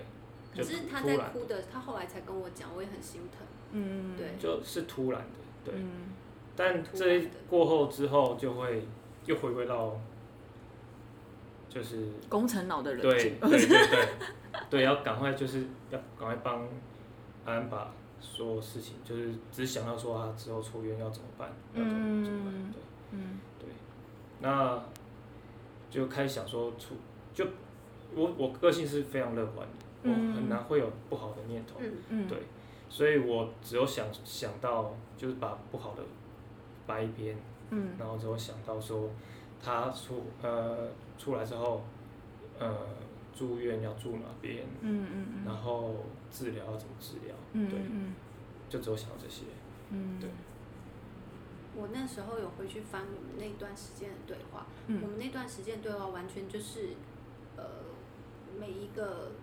[0.52, 1.32] 可就是他在然。
[1.32, 3.46] 哭的，他后来才跟我讲，我也很心疼。
[3.72, 4.36] 嗯，对。
[4.40, 5.76] 就是突然的，对。
[5.78, 6.14] 嗯。
[6.56, 8.88] 但这一过后之后，就会
[9.26, 10.00] 又回归到，
[11.76, 13.02] 就是工程脑的人。
[13.02, 14.08] 对，对对对。
[14.70, 16.62] 对，要赶快就是要赶快帮
[17.44, 22.80] 安安把所有事情，就是只想到说他之后出院要怎么办，要怎么怎么办，嗯对
[23.12, 23.40] 嗯。
[23.60, 23.70] 对，
[24.40, 24.82] 那
[25.90, 26.96] 就开始想说出
[27.34, 27.46] 就
[28.16, 30.34] 我我个性是非常乐观的，我嗯。
[30.34, 32.38] 很难会有不好的念头，嗯，嗯，对。
[32.88, 36.02] 所以我只有想想到就是把不好的
[36.88, 37.38] 掰一边。
[37.72, 37.90] 嗯。
[38.00, 39.10] 然后之后想到说，
[39.62, 41.82] 他出呃出来之后，
[42.60, 42.76] 呃
[43.34, 45.96] 住院要住哪边，嗯嗯嗯，然后
[46.32, 48.14] 治疗要怎么治疗，对，嗯嗯。
[48.70, 49.44] 就只有想到这些，
[49.92, 50.30] 嗯，对。
[51.76, 55.02] 我那时候有回去翻我们那段时间的对话，嗯。
[55.04, 56.96] 我们那段时间对话完全就是，
[57.58, 57.64] 呃，
[58.60, 59.34] 每一个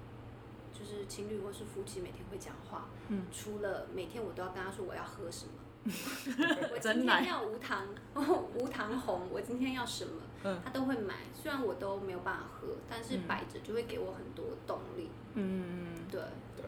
[0.72, 3.26] 就是情侣或是夫妻每天会讲话，嗯。
[3.30, 5.52] 除了每天我都要跟他说我要喝什么，
[6.72, 7.86] 我今天要无糖
[8.58, 10.58] 无糖红，我今天要什么，嗯。
[10.64, 13.22] 他都会买，虽然我都没有办法喝，但是嗯。
[13.28, 16.20] 摆着就会给我很多动力，嗯对。
[16.56, 16.64] 对，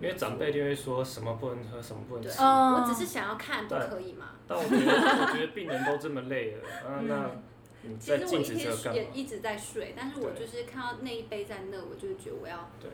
[0.00, 2.80] 因为长辈就会说什么不能喝，什么不能对，吃，哦。
[2.80, 4.30] 我只是想要看，不可以吗？
[4.46, 7.42] 但我觉得 我觉得病人都这么累了，啊，那嗯。
[7.82, 8.94] 你其实我一天止着干嘛？
[8.94, 12.90] 也一直在睡，但是我就是看到那一杯在那，我就觉得我要对。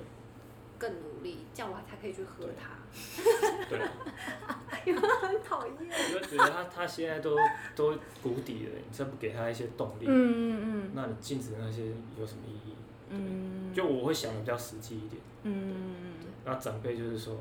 [0.79, 2.77] 更努力，这样我才可以去喝它。
[3.68, 3.78] 对，
[4.84, 5.74] 有没有很讨厌？
[6.14, 7.36] 我就觉得他他现在都
[7.74, 11.86] 都谷底了，你再不给他一些动力，嗯嗯那你禁止那些
[12.18, 12.74] 有什么意义？
[13.11, 15.20] 嗯，就我会想的比较实际一点。
[15.44, 17.36] 嗯那长辈就是说，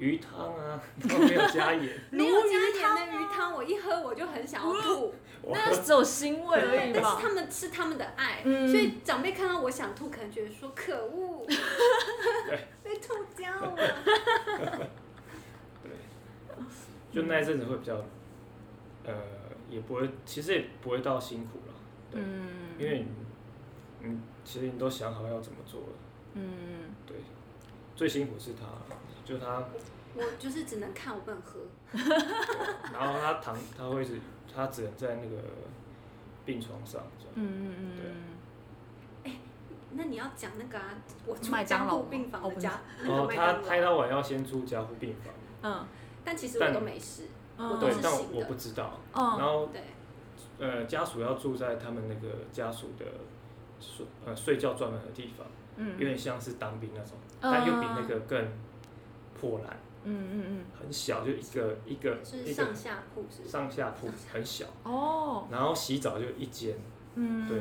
[0.00, 5.14] 鱼汤啊， 都没有加盐， 没有加盐的鱼汤，我一喝我就很想要吐。
[5.42, 8.68] 我那只有腥味而已但是，他们是他们的爱，嗯。
[8.68, 11.46] 所以长辈看到我想吐，可能觉得说可恶，
[12.82, 13.74] 被吐掉了。
[15.82, 15.90] 对，
[17.12, 17.94] 就那一阵子会比较，
[19.04, 19.14] 呃，
[19.70, 21.74] 也不会，其实也不会到辛苦了，
[22.10, 23.06] 对，嗯，因为你，
[24.02, 25.86] 嗯，其实你都想好要怎么做了，
[26.34, 26.94] 嗯。
[27.06, 27.16] 对，
[27.96, 28.66] 最辛苦是他，
[29.30, 29.62] 就他，
[30.14, 31.60] 我就是只能看，我不能喝。
[32.92, 34.18] 然后他躺，他会是，
[34.52, 35.36] 他只能在那个
[36.44, 37.74] 病床上这样，嗯嗯
[39.24, 39.32] 嗯
[39.92, 40.84] 那你要讲那个啊，
[41.26, 42.56] 我住加护病房哦不是。
[42.56, 43.52] 的家，那然后个麦当劳。
[43.62, 45.86] 他拍到完要先住加护病房，嗯。
[46.24, 47.24] 但其实我都没事，
[47.56, 49.38] 嗯，我都是，对但我不知道，嗯。
[49.38, 49.82] 然后对，
[50.58, 53.04] 呃，家属要住在他们那个家属的
[53.80, 55.92] 睡呃睡觉专门的地方，嗯。
[55.98, 58.46] 有点像是当兵那种，但又比那个更
[59.40, 60.64] 破烂，嗯嗯嗯。
[60.78, 63.48] 很小，就一个一个是一个上下铺是是？
[63.48, 66.76] 上下铺，很小，嗯，哦，然后洗澡就一间，
[67.14, 67.58] 嗯，对。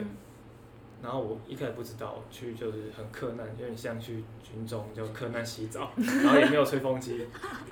[1.02, 7.26] 然后我一开始不知道，去就是很困难，有点像去军中就困难洗澡， 然后也没有吹风机，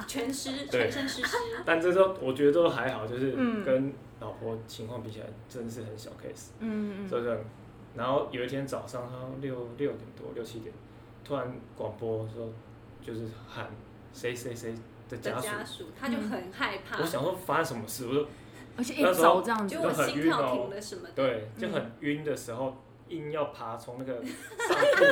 [0.07, 1.35] 全湿，全身湿湿。
[1.65, 3.65] 但这都我觉得都还好，就是嗯。
[3.65, 6.51] 跟老婆情况比起来，真的是很小 case。
[6.59, 7.39] 嗯嗯这个，
[7.95, 10.73] 然后有一天早上，他六六点多六七点，
[11.25, 12.49] 突然广播说，
[13.01, 13.69] 就是喊
[14.17, 14.73] 谁谁谁
[15.07, 16.97] 的的家属，家属，他就很害怕。
[16.99, 18.27] 我，想说发生什么事，我就
[18.75, 21.13] 而且一那时候早这样子就，我很心跳晕哦停了什么的。
[21.13, 22.75] 对，就很晕的时候，
[23.09, 25.05] 硬要爬从那个上铺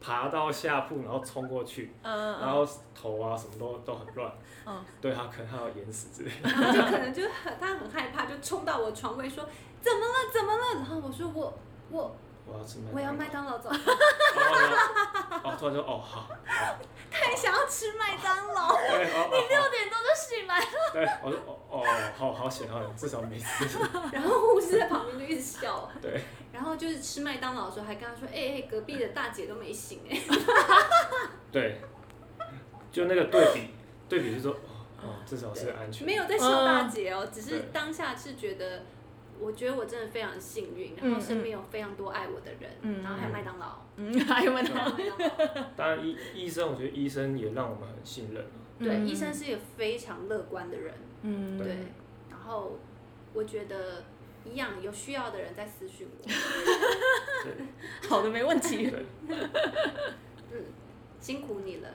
[0.00, 4.30] 爬到下铺，然后冲过去，嗯然后头啊什么都都很乱，
[4.66, 4.84] 嗯。
[5.00, 9.48] 对他可能他要淹死之类的，然后就可能就很他很害怕，就冲到我床位说
[9.80, 10.74] 怎么了怎么了？
[10.74, 11.58] 然后我说我
[11.90, 12.14] 我
[12.46, 16.78] 我要吃麦我要麦当劳走，然后哦，突然说哦好，好
[17.10, 18.68] 他也想要吃麦当劳。
[18.76, 21.84] 对哦哦六点多就醒来了，对，我说哦哦，
[22.16, 23.78] 好好险好险，至少没事。
[24.12, 26.22] 然后护士在旁边就一直笑，对，
[26.52, 30.20] 然后就是吃麦当劳的时候还跟他说，哎、哎、隔壁的大姐都没醒哎、
[31.50, 31.80] 对，
[32.92, 33.74] 就那个对比，
[34.08, 34.52] 对比是说，
[35.02, 36.06] 哦，至少是安全。
[36.06, 38.82] 没有在笑大姐哦，只是当下是觉得，
[39.40, 44.96] 我觉得我真的非常幸运，然后身边有非常多爱我的人，然后还有麦当劳，嗯， 还有麦当劳。
[45.76, 48.44] 当然医医生，我觉得医生也让我们很信任。
[48.78, 50.94] 对，医生是一个非常乐观的人。
[51.22, 51.76] 嗯，对。
[52.30, 52.78] 然后
[53.32, 54.04] 我觉得
[54.44, 56.28] 一样有需要的人在私讯我。
[58.08, 58.92] 好的，没问题。
[59.28, 60.64] 嗯，
[61.20, 61.88] 辛苦你了。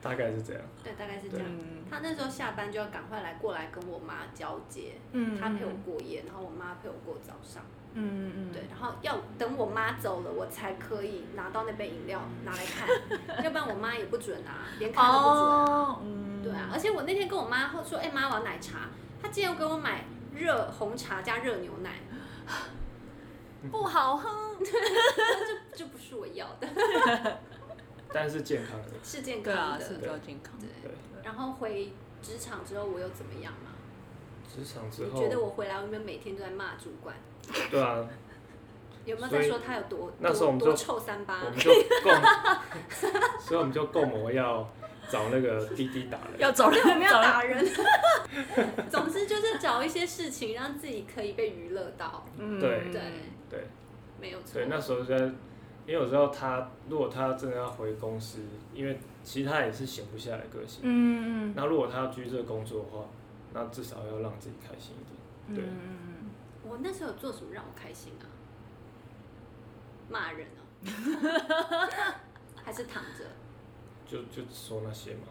[0.00, 0.62] 大概是这样。
[0.82, 1.46] 对，大概是这样。
[1.90, 4.94] 他那时候下班就要赶快来过来跟我妈交接。
[5.12, 5.38] 嗯。
[5.38, 7.62] 他陪我过夜，然后我妈陪我过早上。
[7.94, 8.52] 嗯嗯嗯。
[8.52, 12.88] 对，然后要等我妈走了，我才可以拿到那杯饮料拿来看，
[13.44, 15.34] 要不然我妈也不准啊，连看都不准。
[15.36, 16.00] 哦。
[16.04, 16.42] 嗯。
[16.42, 18.88] 对啊，而且我那天跟我妈说：“哎妈，我要奶茶。”
[19.20, 21.94] 她竟然给我买热红茶加热牛奶，
[23.72, 24.56] 不好喝。
[24.64, 24.72] 这
[25.76, 26.68] 这不是我要的。
[28.12, 28.88] 但是健康的。
[29.02, 30.66] 是健康的，是比较健康的。
[30.82, 30.90] 对。
[31.22, 31.92] 然后回
[32.22, 33.72] 职场之后，我又怎么样嘛？
[34.54, 35.10] 职场之后。
[35.12, 37.14] 你觉得我回来，有没有每天都在骂主管？
[37.70, 38.08] 对啊。
[39.04, 41.40] 有没有在说他有多那时候我们就臭三八？
[41.42, 42.12] 我们就共，
[43.40, 44.68] 所以我们就共谋要
[45.08, 46.38] 找那个滴滴打人。
[46.38, 47.66] 要找人，我们要打人。
[48.90, 52.26] 总之就是找一些事情，让自己可以被娱乐到。
[52.36, 53.00] 嗯，对对
[53.48, 53.66] 对，
[54.20, 54.54] 没有错。
[54.54, 55.16] 对，那时候在，
[55.88, 58.40] 因为我知道他，如果他真的要回公司，
[58.74, 60.80] 因为其实他也是闲不下来个性。
[60.82, 61.54] 嗯嗯。
[61.56, 63.06] 那如果他要继续这个工作的话，
[63.54, 65.56] 那至少要让自己开心一点。
[65.56, 65.64] 对。
[65.64, 66.30] 嗯嗯
[66.68, 68.28] 我那时候有做什么让我开心啊？
[70.10, 70.60] 骂人哦，
[72.62, 73.24] 还是躺着？
[74.06, 75.28] 就就说那些嘛，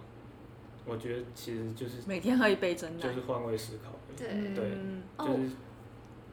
[0.86, 3.91] 我觉得其实就是每天喝一杯真的，就是换位思考。
[4.18, 4.72] 对对，
[5.20, 5.51] 就是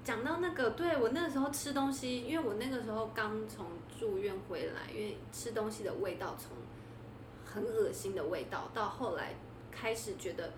[0.03, 3.67] 讲到那个，对我那个时候吃东西，因为我那个时候刚从
[4.05, 6.57] 住院回来，因为吃东西的味道从
[7.45, 9.35] 很恶心的味道，到后来
[9.73, 10.53] 开始觉得，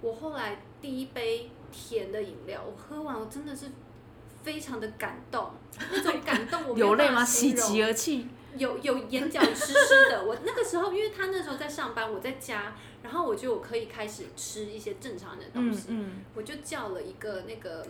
[0.00, 3.66] 我后来第一杯甜的饮料，我喝完我真的是。
[4.44, 5.52] 非常的感动，
[5.90, 7.24] 那种感动我有 泪吗？
[7.24, 8.28] 喜极而泣，
[8.58, 10.22] 有有眼角湿湿的。
[10.22, 15.86] 我那个时候，因为他那时候在上班，我在家，然后我就可以开始吃一些正常的东西。
[15.88, 16.24] 嗯嗯。
[16.34, 17.86] 我就叫了一个那个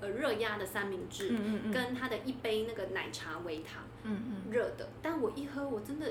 [0.00, 1.28] 呃热压的三明治，
[1.70, 4.88] 跟他的一杯那个奶茶微糖，嗯嗯，热的。
[5.02, 6.06] 但我一喝，我真的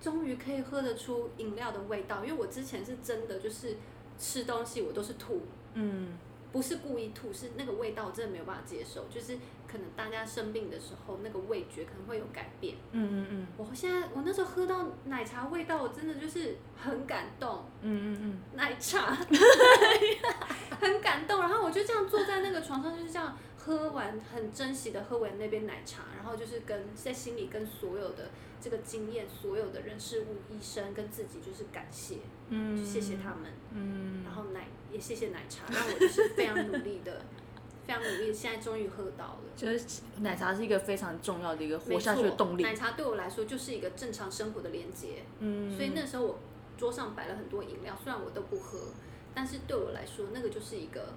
[0.00, 3.76] 终于可以喝得出饮料的味道，因为我之前是真的就是
[4.18, 5.42] 吃东西我都是吐，
[5.74, 6.18] 嗯。
[6.52, 9.08] 不是故意吐，是那个味道真的没有办法接受。
[9.10, 12.76] 就是可能大家生病的时候，那个味觉可能会有改变。
[12.92, 13.46] 嗯嗯嗯。
[13.56, 17.64] 我现在我那时候喝到奶茶味道，我真的就是很感动。
[17.80, 18.38] 嗯嗯嗯。
[18.56, 19.18] 奶茶，
[20.80, 21.40] 很感动。
[21.40, 32.16] 然后我就这样坐在那个床上，就是这样喝完，很珍惜的喝完那杯奶茶，然后就是跟在心里跟所有的这个经验，所有的人事物、医生跟自己就是感谢。
[32.50, 32.76] 嗯。
[32.84, 33.50] 谢谢他们。
[33.72, 34.22] 嗯。
[34.24, 34.66] 然后奶。
[34.92, 37.20] 也谢谢奶茶，让我就是非常努力的，
[37.84, 39.40] 非常努力，现在终于喝到了。
[39.56, 42.62] 就是奶茶是一个非常重要的一个活下去的动力。
[42.62, 45.24] 奶茶对我来说就是一个正常生活的连接。
[45.40, 45.74] 嗯。
[45.74, 46.38] 所以那时候我
[46.78, 48.78] 桌上摆了很多饮料，虽然我都不喝，
[49.34, 51.14] 但是对我来说，那个就是一个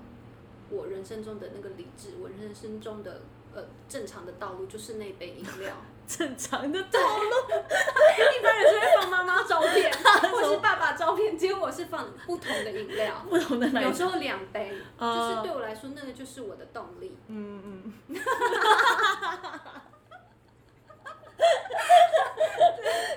[0.69, 3.21] 我人生中的那个理智，我人生中的。
[3.55, 5.73] 呃，正常的道路就是那杯饮料。
[6.05, 7.23] 正常的道路，
[8.37, 9.91] 一般人是会放妈妈照片，
[10.31, 17.17] 或是爸爸照片，结果我是放不同的饮料，不同的有时候两杯，就是对我来说，那个就是我的动力。
[17.27, 17.93] 嗯嗯。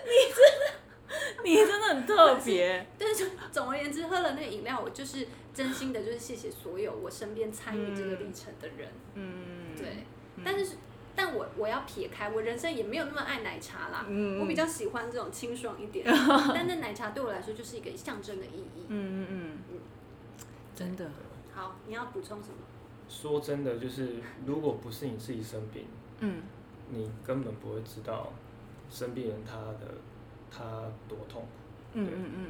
[0.06, 2.86] 你真的，你真的很特别。
[2.98, 8.88] 但是总而言之，喝了那个饮料，我就是真心的，就是谢谢所有我身边参与这个历程的人。
[9.14, 10.04] 嗯，对。
[10.44, 10.76] 但是，
[11.14, 14.06] 但我我要撇开，我人生也没有那么爱奶茶啦。
[14.08, 16.06] 嗯我比较喜欢这种清爽一点。
[16.54, 18.86] 但那奶茶对我来说就是一个象征的意义。
[18.88, 19.78] 嗯嗯嗯嗯。
[20.74, 21.10] 真的。
[21.52, 22.54] 好，你要补充什么？
[23.08, 24.14] 说真的，就是
[24.46, 25.84] 如果不是你自己生病，
[26.20, 26.42] 嗯，
[26.90, 28.32] 你根本不会知道
[28.88, 29.94] 生病人他的
[30.50, 30.64] 他
[31.08, 31.48] 多痛苦。
[31.94, 32.46] 嗯嗯嗯。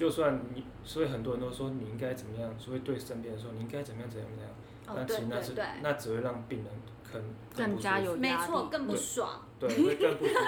[0.00, 0.08] 对。
[0.08, 4.52] 就算你，所以很多人都说你应该怎么样，所以对身边人说你应该怎么样怎样怎样。
[4.96, 6.68] 但其实那是那只会让病人
[7.12, 7.22] 更
[7.54, 9.46] 更加有没错，更不爽。
[9.58, 10.44] 对，会更不爽。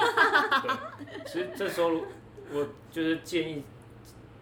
[0.62, 1.90] 对，其实这时候
[2.50, 3.62] 我就是建议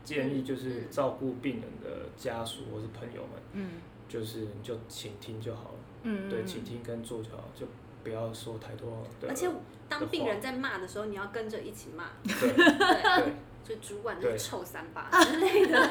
[0.05, 3.71] 建议就是照顾病人的家属或是朋友们，嗯，
[4.09, 5.75] 就是你就倾听就好了。
[6.05, 7.67] 嗯对，倾听跟做就好，就
[8.03, 9.05] 不要说太多。
[9.29, 9.51] 而且
[9.89, 12.05] 当病人在骂的时候，你要跟着一起骂。
[12.23, 13.35] 对对。
[13.65, 15.91] 就主管那臭三八之类的。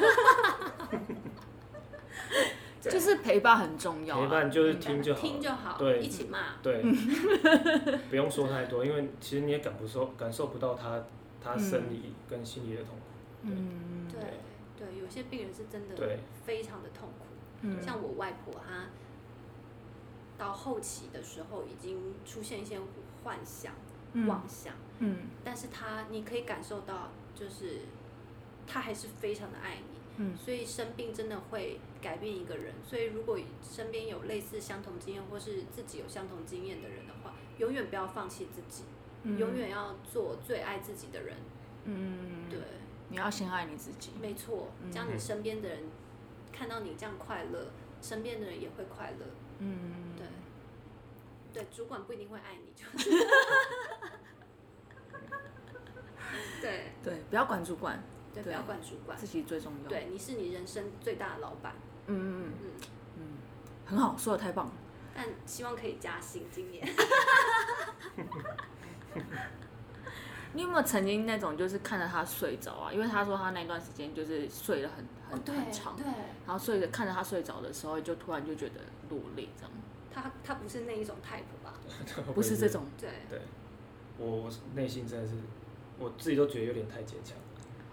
[2.80, 4.18] 就是陪伴很重要。
[4.18, 6.82] 陪伴就是听就好，听就好，对，一起骂，对，
[8.08, 11.04] 不用说太多，因为其实你也感不受感受不到他
[11.42, 13.02] 他生理跟心理的痛苦。
[13.42, 14.20] 嗯，对
[14.78, 15.94] 对，有些病人是真的
[16.42, 17.26] 非常的痛苦。
[17.60, 18.86] 嗯，像我外婆她
[20.38, 22.78] 到后期的时候已经出现一些
[23.22, 23.74] 幻想、
[24.26, 27.10] 妄想，嗯，但是她你可以感受到，
[27.40, 27.80] 就是
[28.66, 29.98] 他还是非常的爱你。
[30.16, 32.74] 嗯，所以生病真的会改变一个人。
[32.86, 38.84] 所以如果身边有类似相同经验，或是自己有相同经验的人的话，永远不要放弃自己，
[39.38, 41.36] 永远要做最爱自己的人。
[41.84, 42.58] 嗯，对，
[43.08, 44.10] 你要先爱你自己。
[44.20, 45.84] 没错，这样你身边的人
[46.52, 47.70] 看到你这样快乐，
[48.02, 49.26] 身边的人也会快乐。
[49.60, 50.26] 嗯，对，
[51.54, 53.10] 对，主管不一定会爱你，就是。
[56.60, 58.02] 对对，不要管主管。
[58.32, 59.88] 对，不要管主管，自己最重要。
[59.88, 61.74] 对，你是你人生最大的老板。
[62.06, 62.70] 嗯嗯嗯嗯
[63.18, 63.22] 嗯，
[63.84, 64.72] 很好，说的太棒了。
[65.12, 66.86] 但希望可以加薪，今年。
[70.52, 72.92] 你有没有曾经那种就是看着他睡着啊？
[72.92, 76.04] 因为他说他那段时间就是睡得很很很长，对。
[76.46, 79.72] 然后睡着看着他睡着的时候，就突然就觉得落泪这样。
[80.12, 81.74] 他他不是那一种 type 吧？
[82.34, 82.84] 不是这种。
[82.96, 83.40] 对对，
[84.18, 85.34] 我内心真的是，
[86.00, 87.36] 我自己都觉得有点太坚强。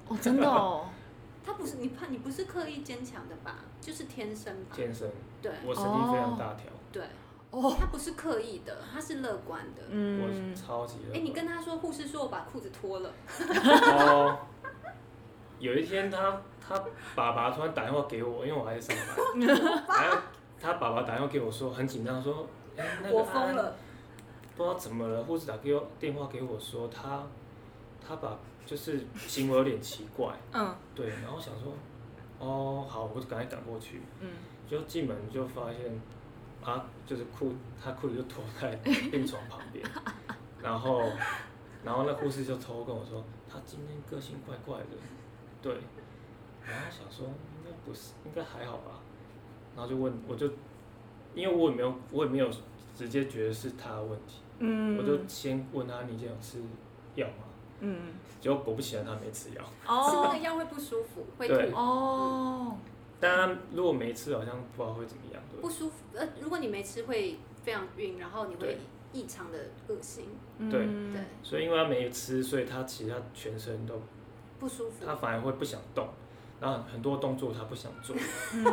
[0.08, 0.88] 哦，真的哦，
[1.46, 3.60] 他不是你怕你不是刻意坚强的吧？
[3.80, 4.72] 就是天生吧。
[4.74, 5.08] 天生。
[5.42, 5.52] 对。
[5.66, 6.72] 我神经非常大条。
[6.92, 7.04] 对。
[7.52, 7.76] 哦。
[7.80, 9.84] 他不是刻意的，他是乐观的。
[9.90, 10.22] 嗯。
[10.24, 11.16] 我超级乐。
[11.16, 13.12] 哎，你跟他说，护士说我把裤子脱了。
[13.38, 14.40] 哦。
[15.60, 16.80] 有一天，他他
[17.16, 19.48] 爸爸突然打电话给我，因为我还在上班。
[19.88, 20.18] 然后
[20.62, 22.48] 他爸爸打电话给我说，很紧张，说
[23.12, 23.76] ：“我疯了。”
[24.56, 27.24] 不知道怎么了，护士打给我电话给我说，他
[28.06, 28.38] 他把。
[28.68, 31.72] 就是行为有点奇怪，嗯，对，然后想说，
[32.38, 34.28] 哦，好，我就赶快赶过去，嗯，
[34.68, 36.02] 就进门就发现，
[36.62, 38.76] 啊就是裤，他裤子就脱在
[39.10, 39.82] 病床旁边，
[40.62, 41.02] 然后，
[41.86, 44.98] 然后那护士就偷跟我说，他今天个性怪怪的，
[45.62, 45.76] 对，
[46.68, 49.00] 然后想说应该不是，应该还好吧，
[49.78, 50.46] 然后就问，我就，
[51.34, 52.50] 因为我也没有，我也没有
[52.94, 56.62] 直接觉得是他的问题，嗯，我就先问他，你今天有吃
[57.16, 57.46] 药吗？
[57.80, 58.14] 嗯。
[58.40, 59.64] 结果果不其然，他没吃药。
[59.88, 60.10] 哦。
[60.10, 61.76] 吃那个药会不舒服，会吐。
[61.76, 62.78] 哦。
[63.20, 65.42] 但如果没吃，好像不知道会怎么样。
[65.52, 68.78] 对不舒服，呃，如果你没吃，会非常晕，然后你会
[69.12, 69.58] 异常的
[69.88, 70.26] 恶心。
[70.70, 70.86] 对。
[71.12, 71.22] 对。
[71.42, 74.00] 所以因为他没吃，所以他其实他全身都
[74.60, 75.04] 不舒服。
[75.06, 76.08] 他反而会不想动，
[76.62, 78.16] 然后很多动作他不想做，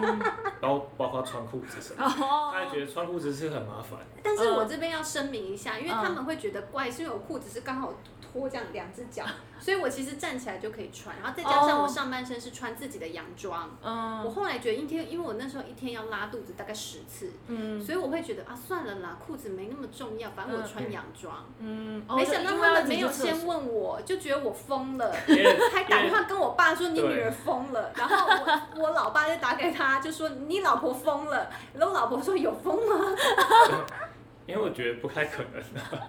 [0.60, 2.04] 包包括穿裤子什么，
[2.52, 3.98] 他觉得穿裤子是很麻烦。
[4.22, 7.94] 但是我这边要声明一下，因为他们会觉得怪，是因为我裤子是刚好。
[8.34, 9.24] 拖这样两只脚，
[9.60, 13.70] 所以我其实站起来就可以穿，然后再加上我上半身是穿自己的洋装。
[13.80, 21.46] 嗯，我后来觉得一天，因为我那时候一天要拉肚子大概十次，嗯，所以我会觉得啊，算了啦，裤子没那么重要，反正我穿洋装。
[21.60, 25.14] 嗯，没想到他们没有先问我，就觉得我疯了，
[25.72, 33.14] 还打电话跟我爸说你女儿疯了，然后我 我老爸就打给他，就说你老婆疯了，然后我老婆说有疯吗？
[34.46, 36.00] 因为我觉得不太可能的。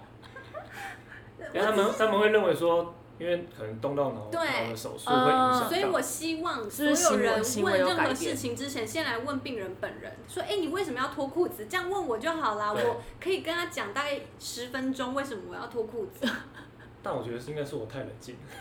[1.55, 16.27] 因为他们他们会认为说，因为可能动到脑脑的手术会影响所以我希望所有人问任何事情之前，先来问病人本人，说：“哎，你为什么要脱裤子？”这样问我就好啦，我可以跟他讲大概十分钟为什么我要脱裤子。
[17.01, 18.35] 但我觉得是应该是我太冷静。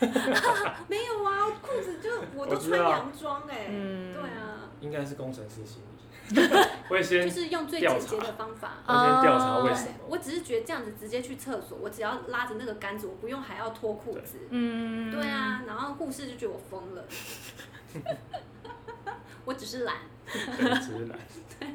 [0.87, 4.71] 没有啊，裤子就我都穿洋装哎，对啊。
[4.81, 5.94] 应该是工程师心理。
[6.89, 9.95] 会先就是用最简洁的方法，我先调查为什么。
[10.09, 14.39] 我只是觉得这样子直接去厕所，我只要拉着那个杆子，我不用还要脱裤子。
[14.51, 17.05] 嗯，对啊，然后护士就觉得我疯了。
[19.45, 19.97] 我只是懒。
[20.27, 21.19] 只是懒。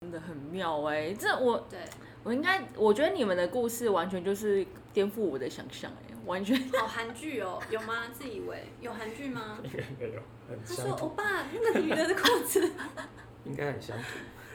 [0.00, 1.78] 真的很妙哎，这我对
[2.22, 6.15] 我应该，我觉得你们的故事完全就是颠覆我的想象哎。
[6.26, 8.08] 完全好韩剧哦，有吗？
[8.12, 9.58] 自以为有韩剧吗？
[9.62, 10.20] 应该没有。
[10.68, 12.60] 他说：“欧巴，那个女的的裤子。
[13.46, 14.04] ”应该很相土。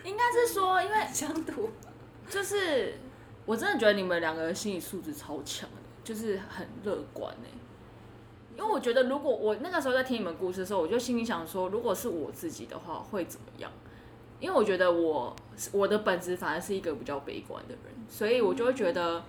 [0.04, 1.70] 应该是说，因为相土，
[2.30, 2.96] 就是
[3.46, 7.48] 我真的觉得你们两个心理素质超强的，就是很乐观哎。
[8.58, 13.72] 因为我觉得，如果我那个时候在听你们故事的时候，我就心里想说，如果是我自己的话，会怎么样？
[14.40, 15.36] 因为我觉得我
[15.72, 19.24] 我的本质反而是一个比较悲观的人，所以我就会觉得，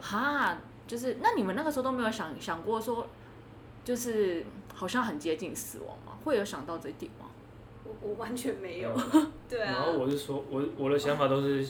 [0.00, 0.58] 哈。
[0.88, 3.06] 就是，那你们那个时候都没有想想过说，
[3.84, 4.44] 就是
[4.74, 6.18] 好像很接近死亡吗？
[6.24, 7.26] 会有想到这一点吗？
[7.84, 8.92] 我我完全没有。
[9.48, 9.72] 对啊。
[9.72, 11.64] 然后我是说，我我的想法都是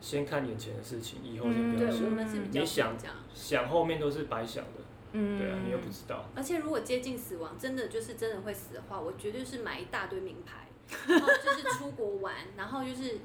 [0.00, 2.06] 先看眼前的事情，以后先不要想。
[2.52, 2.94] 你想
[3.34, 4.70] 想后面都是白想的。
[5.12, 5.38] 嗯。
[5.38, 6.24] 对啊，你又不知道。
[6.36, 10.66] 而且如果接近死亡，真的就是真的会死的话，我绝对是买一大堆名牌。
[11.08, 13.18] 然后就是出国玩，然后就是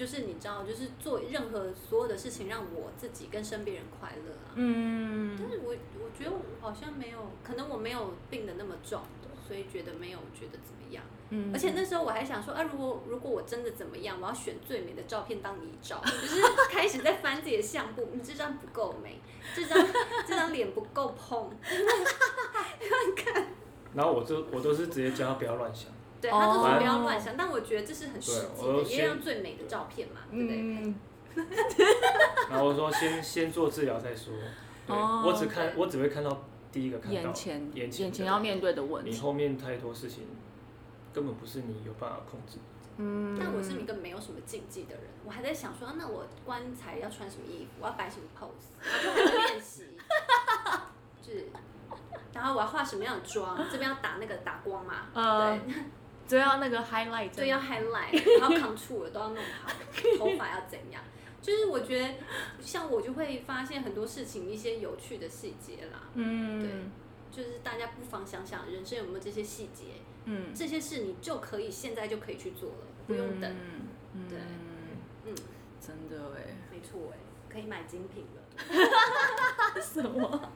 [0.00, 4.54] 就是你知道，就是做任何所有的事情，让我自己跟身边人快乐啊。
[4.54, 5.36] 嗯。
[5.38, 9.02] 但是我我觉得我好像没有，可能我没有病的那么重，
[9.46, 11.04] 所以觉得没有觉得怎么样。
[11.28, 11.50] 嗯。
[11.52, 16.40] 而且那时候我还想说，啊，如果如果我真的怎么样，我要选最美的照片当遗照，就是
[16.72, 19.20] 开始在翻自己的相簿，你这张不够美，
[19.54, 19.86] 这张
[20.26, 21.50] 这张脸不够碰，
[23.14, 23.48] 看。
[23.92, 25.92] 然后我就我都是直接叫他不要乱想。
[26.20, 30.94] 对他都是不要乱想，但我觉得这是很实际的，也让最美的照片嘛，对不对？
[32.50, 34.34] 然后我说先先做治疗再说，
[34.86, 40.26] 对我只看我只会看到第一个看到眼前眼前要面对的问题，你后面太多事情
[41.12, 42.58] 根本不是你有办法控制。
[43.02, 49.84] 嗯，但我是一个没有什么禁忌的人，我还在想说，那我棺材要穿什么衣服，我要摆什么 pose，然后就还在练习，
[51.24, 51.48] 是，
[52.34, 55.60] 然后我要化什么样的妆，这边要打那个打光嘛，对。
[56.30, 59.68] 都要那个 highlight，对，要 highlight，然后 contour 都要弄好，
[60.16, 61.02] 头发要怎样？
[61.42, 62.14] 就是我觉得，
[62.60, 66.02] 像我就会发现很多事情一些有趣的细节啦。
[66.14, 66.70] 嗯，对，
[67.32, 69.86] 就是大家不妨想想，人生有没有这些细节？
[70.26, 72.76] 嗯，这些事你就可以现在就可以去做了，
[73.06, 73.50] 不用等。
[74.14, 74.38] 嗯，对，
[75.24, 75.34] 嗯，
[75.80, 77.16] 真的哎，没错哎，
[77.52, 78.42] 可以买精品了。
[79.82, 80.52] 什么？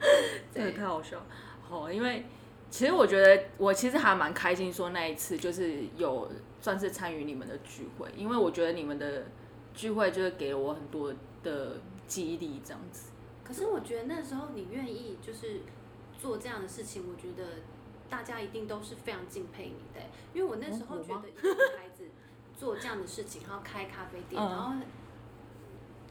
[0.54, 1.20] 这个太好笑，
[1.68, 2.24] 好，因为。
[2.72, 9.26] 其实我觉得我其实还蛮开心，说那一次就是有算是参与你们的聚会，因为我觉得你们的
[9.74, 11.12] 聚会就是给了我很多
[11.42, 11.76] 的
[12.06, 13.10] 激励，这样子。
[13.44, 15.60] 可是我觉得那时候你愿意就是
[16.18, 17.46] 做这样的事情，我觉得
[18.08, 20.00] 大家一定都是非常敬佩你的，
[20.32, 22.04] 因为我那时候觉得一个女孩子
[22.56, 24.76] 做这样的事情，然后开咖啡店，然后。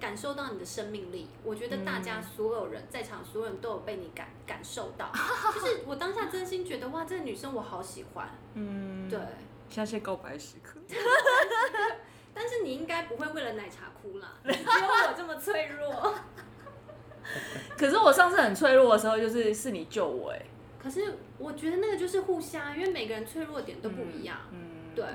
[0.02, 5.12] 感受到你的生命力，我觉得大家所有人在场，所有人都有被你感感受到。
[5.54, 8.28] 就是我当下真心觉得，哇，这个女生我好喜欢。
[8.56, 9.20] 嗯，对。
[9.70, 10.80] 下谢告白时刻。
[12.34, 16.16] 但是你应该不会为了奶茶哭啦， 只有我这么脆弱。
[17.78, 20.42] 可是我上次很脆弱的时候，就是是你救我哎。
[20.82, 24.40] 可是我觉得那个就是互相，因为每个人脆弱点都不一样。
[24.52, 24.96] 嗯。
[24.96, 25.06] 对，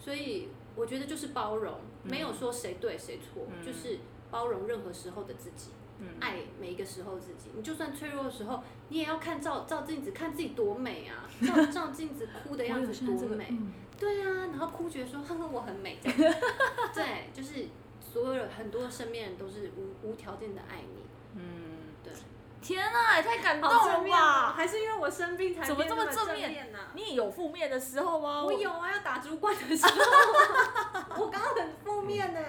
[0.00, 1.74] 所以我觉得就是包容，
[2.04, 3.98] 没有说谁对谁错，就是。
[4.30, 5.70] 包容任何时候的自己，
[6.20, 7.50] 爱每一个时候自己。
[7.54, 11.28] 你就算脆弱的时候，你也要看照照镜子，看自己多美啊！
[11.46, 13.52] 照 照镜子哭的样子多美，
[13.98, 14.46] 对啊。
[14.50, 17.68] 然后哭觉得说呵呵我很美， 对，就是
[18.00, 21.02] 所有很多身边人都是无无条件的爱你。
[21.34, 21.42] 嗯，
[22.02, 22.12] 对。
[22.60, 24.52] 天啊，也太感动了吧！
[24.52, 26.78] 还是因为我生病才怎么这么正面呢？
[26.92, 28.42] 你也有负面的时候吗？
[28.44, 29.92] 我有啊，要打主管的时候，
[31.22, 32.40] 我刚刚很负面呢。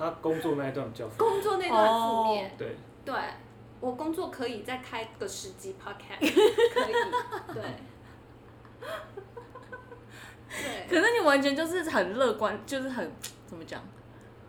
[0.00, 2.74] 他工作那一段比较工作那段负面，对
[3.04, 3.14] 对，
[3.80, 6.18] 我工作可以再开个十集 podcast，
[6.72, 6.92] 可以，
[7.52, 7.62] 对，
[10.48, 10.86] 对。
[10.88, 13.12] 可是你完全就是很乐观，就是很
[13.46, 13.82] 怎么讲？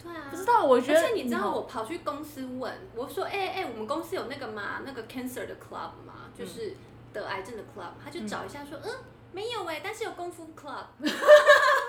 [0.01, 0.99] 对啊，不知道，我觉得。
[0.99, 4.79] 而且你知道，我跑去公司问，我说：“哎哎，我们公司有那个吗？
[4.85, 6.31] 那个 cancer 的 club 吗？
[6.33, 6.75] 就是
[7.13, 8.89] 得癌症的 club。”他就找一下说：“嗯，
[9.33, 10.85] 没有哎，但是有功夫 club。”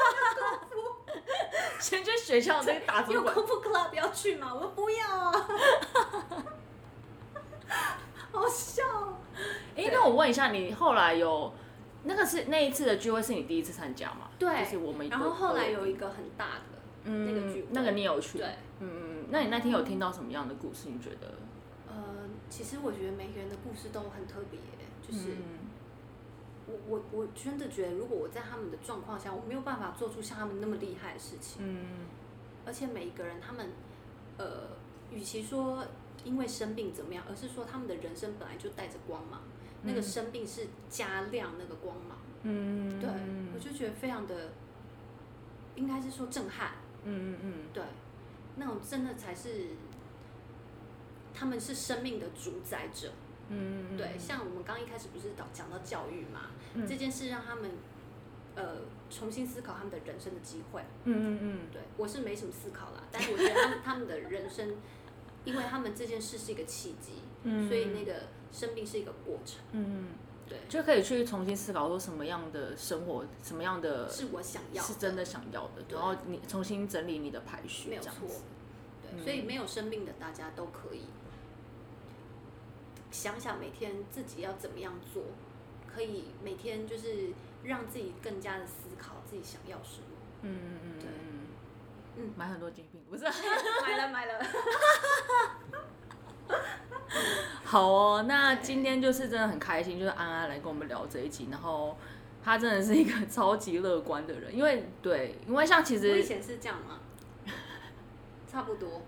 [1.80, 4.52] 先去学校那个打字有功夫 club 要去吗？
[4.54, 5.32] 我说不要啊，
[8.32, 8.82] 好笑。
[9.76, 11.52] 哎，那我问一下，你后来有
[12.04, 14.30] 那个是那一次的聚会是你第一次参加吗？
[14.38, 15.08] 对，就是我们。
[15.08, 18.38] 然后后来有一个很大的那个聚会，那个你有去？
[18.38, 18.46] 对，
[18.80, 19.26] 嗯嗯。
[19.30, 20.88] 那你那天有听到什么样的故事？
[20.88, 21.34] 你觉得？
[21.88, 21.94] 呃，
[22.48, 24.60] 其实我觉得每个人的故事都很特别，
[25.06, 25.36] 就是。
[26.72, 31.58] 我我我真的觉得，如果我在他们的状况下，我没有办法做出像他们那么厉害的事情。
[31.60, 32.06] 嗯。
[32.64, 33.70] 而且每一个人，他们，
[34.38, 34.68] 呃，
[35.10, 35.84] 与其说
[36.24, 39.42] 因为生病怎么样，而是说他们的人生本来就带着光芒，
[39.82, 42.18] 那个生病是加亮那个光芒。
[42.42, 43.00] 嗯。
[43.00, 43.10] 对，
[43.54, 44.52] 我就觉得非常的，
[45.74, 46.72] 应该是说震撼。
[47.04, 47.54] 嗯嗯嗯。
[47.72, 47.82] 对，
[48.56, 49.68] 那种真的才是，
[51.34, 53.10] 他们是生命的主宰者。
[53.52, 56.50] 嗯，对，像我们刚一开始不是讲讲到教育嘛，
[56.88, 57.70] 这件事让他们
[58.54, 58.76] 呃
[59.10, 60.82] 重新思考他们的人生的机会。
[61.04, 64.76] 嗯嗯嗯，对我是没什么思考啦，但是我觉得他们他们的人生，
[65.44, 67.22] 因为他们这件事是一个契机，
[67.68, 69.60] 所以那个生病是一个过程。
[69.72, 70.08] 嗯嗯，
[70.48, 78.12] 对，就可以去重新思考说什么样的生活，什么样的是我想要，是真的想要的，然后你重新整理你的排序，没有错。
[79.02, 81.02] 对，所以没有生病的大家都可以。
[83.12, 85.22] 想想每天自己要怎么样做，
[85.86, 87.30] 可以每天就是
[87.62, 90.06] 让自己更加的思考自己想要什么。
[90.42, 91.08] 嗯嗯嗯，对，
[92.16, 93.24] 嗯，买很多精品不是？
[93.24, 94.44] 买 了买了。
[97.64, 101.96] 好哦，那今天就是真的很开心，就是安安来跟我们聊这一集，然后
[102.42, 106.98] 他真的是一个超级乐观的人，因为对，因为像其实我以前是这样吗？
[108.50, 109.02] 差不多。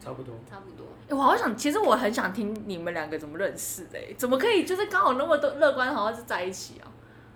[0.00, 0.34] 嗯，差不多。
[0.48, 0.86] 差不多。
[1.08, 6.90] 哎，我好想，其实我很想听你们两个怎么认识的，怎么可以就是刚好那么多乐观，好像是在一起啊，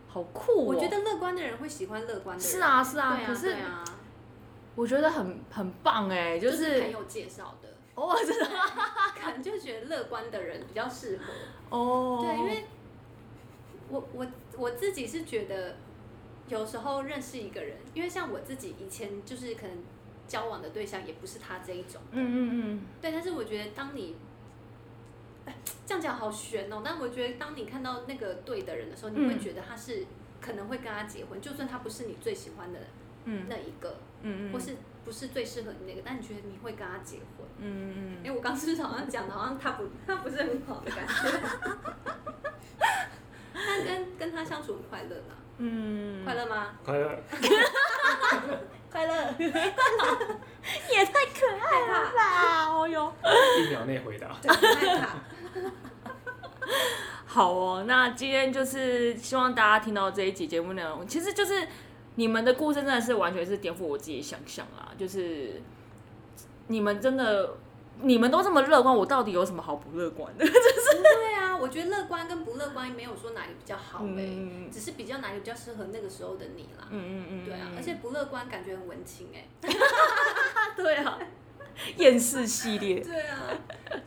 [0.08, 0.64] 好酷哦！
[0.64, 2.52] 我觉得乐观的人会喜欢乐观的人。
[2.52, 3.84] 是啊，是啊，可是啊，
[4.74, 7.68] 我觉得很很棒哎，就是朋友介绍的。
[7.94, 8.46] 哦，真的，
[9.20, 11.76] 可能就觉得乐观的人比较适合。
[11.76, 12.20] 哦。
[12.22, 12.64] 对，因为
[13.88, 14.26] 我我
[14.58, 15.76] 我自己是觉得，
[16.48, 19.76] 有时候认识一个人，因为像我自己以前就是可能。
[20.26, 23.12] 交往的对象也不是他这一种，嗯嗯嗯，对。
[23.12, 24.16] 但是我觉得，当你，
[25.86, 26.82] 这样讲好悬哦。
[26.84, 30.06] 但我觉得，当你看到那个对的人的时候，你会觉得他是
[30.40, 32.80] 可能会跟他结婚，就算他不是你最喜欢的
[33.24, 38.16] 那一个，嗯嗯，或是不是最适合你那个，但你觉得你会跟他结婚，嗯嗯嗯。
[38.24, 41.40] 因为我刚是不是好像讲的，好像他不他不是很好的感觉，
[43.52, 46.76] 但跟跟他相处很快乐啦，嗯，快乐吗？
[46.84, 47.18] 快乐。
[48.94, 52.68] 快乐， 也太可爱了吧！
[52.70, 53.12] 哦哟，
[53.58, 54.28] 一秒内回答。
[57.26, 61.66] 好哦，那今天就是希望大家听到这一集节目内容，其实就是
[62.14, 65.60] 你们的故事真的是完全是颠覆我自己想象啦，就是
[66.68, 67.56] 你们真的。
[68.02, 70.42] 你们都这么乐观，我到底有什么好不乐观的？
[70.44, 70.58] 就是
[71.64, 76.86] 我觉得乐观跟不乐观没有说哪里比较好哎，只是比较哪里比较适合那个时候的你啦。
[76.90, 79.48] 嗯嗯嗯，对啊，而且不乐观感觉很文青哎。
[80.76, 81.18] 对啊，
[81.96, 83.00] 厌世系列。
[83.00, 83.48] 对啊，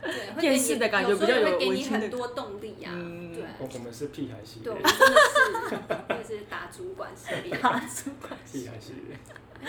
[0.00, 2.92] 对，厌世的感觉比较有给你很多动力呀。
[3.34, 4.72] 对，我们是屁孩系列。
[4.72, 5.20] 对，真的
[5.68, 7.58] 是，就是打主管系列。
[7.58, 9.18] 打主管屁孩系列。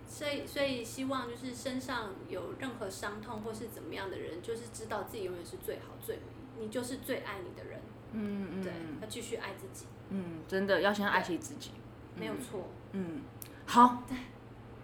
[0.06, 6.22] 所以，所以希望就是身上有任何伤痛或是怎么样的人，就是知道自己永远是最好、最美，
[6.58, 7.80] 你就是最爱你的人。
[8.12, 9.86] 嗯嗯，对，要继续爱自己。
[10.08, 11.70] 嗯，真的要先爱惜自己，
[12.16, 12.68] 没有错。
[12.92, 13.20] 嗯，
[13.66, 14.02] 好。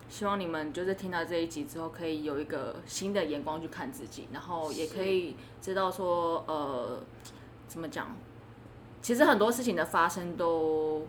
[0.09, 7.03] 希望你们就是听到这一集之后，可以有一个新的眼光去看自己，然后也可以知道说，呃，
[7.67, 8.17] 怎么讲？
[9.03, 11.07] 其实很多事情的发生都。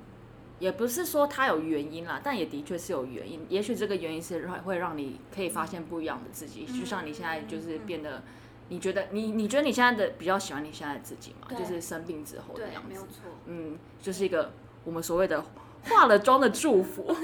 [0.59, 3.45] 也不是说它有原因啦，但也的确是有原因。
[3.47, 8.23] 也许这个原因是会会让你可以发现不一样的自己，就像你现在就是变得，
[8.69, 11.47] 你觉得你你觉得你现在的比较喜欢你现在自己吗？
[11.57, 12.89] 就是生病之后的样子。
[12.89, 13.23] 没有错。
[13.45, 14.51] 嗯，就是一个
[14.83, 15.43] 我们所谓的
[15.83, 17.15] 化了妆的祝福。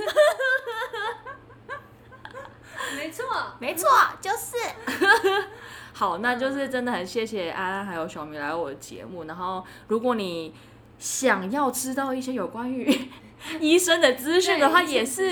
[2.95, 3.25] 没错，
[3.59, 3.89] 没错，
[4.21, 4.55] 就是。
[5.93, 9.25] 好，那就是真的很谢谢安安还有小明来我的节目。
[9.25, 10.53] 然后，如果你
[10.97, 12.89] 想要知道一些有关于
[13.59, 15.29] 医生的资讯的话，也是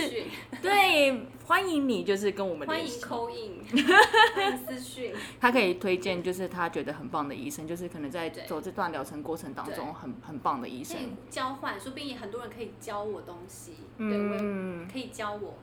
[0.62, 3.62] 对，欢迎你就是跟我们欢迎扣印，
[4.34, 5.14] 欢迎私讯。
[5.38, 10.98] 他可以推荐就是他觉得很棒的医生，就是可能在走这段疗程过程当中很很棒的医生。
[11.30, 15.56] 交换，说不定很多人可以教我东西，对，我可以教我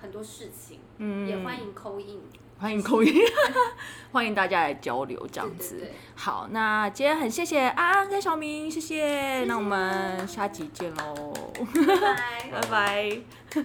[0.00, 1.28] 很多事情，嗯。
[1.28, 2.20] 也欢迎扣印。
[2.58, 3.14] 欢迎扣音，
[4.10, 5.88] 欢迎大家来交流，这样子。
[6.16, 9.44] 好，那今天很谢谢安安跟小明，谢谢。
[9.44, 11.32] 那我们下集见喽，
[11.72, 13.64] 拜拜， 拜拜。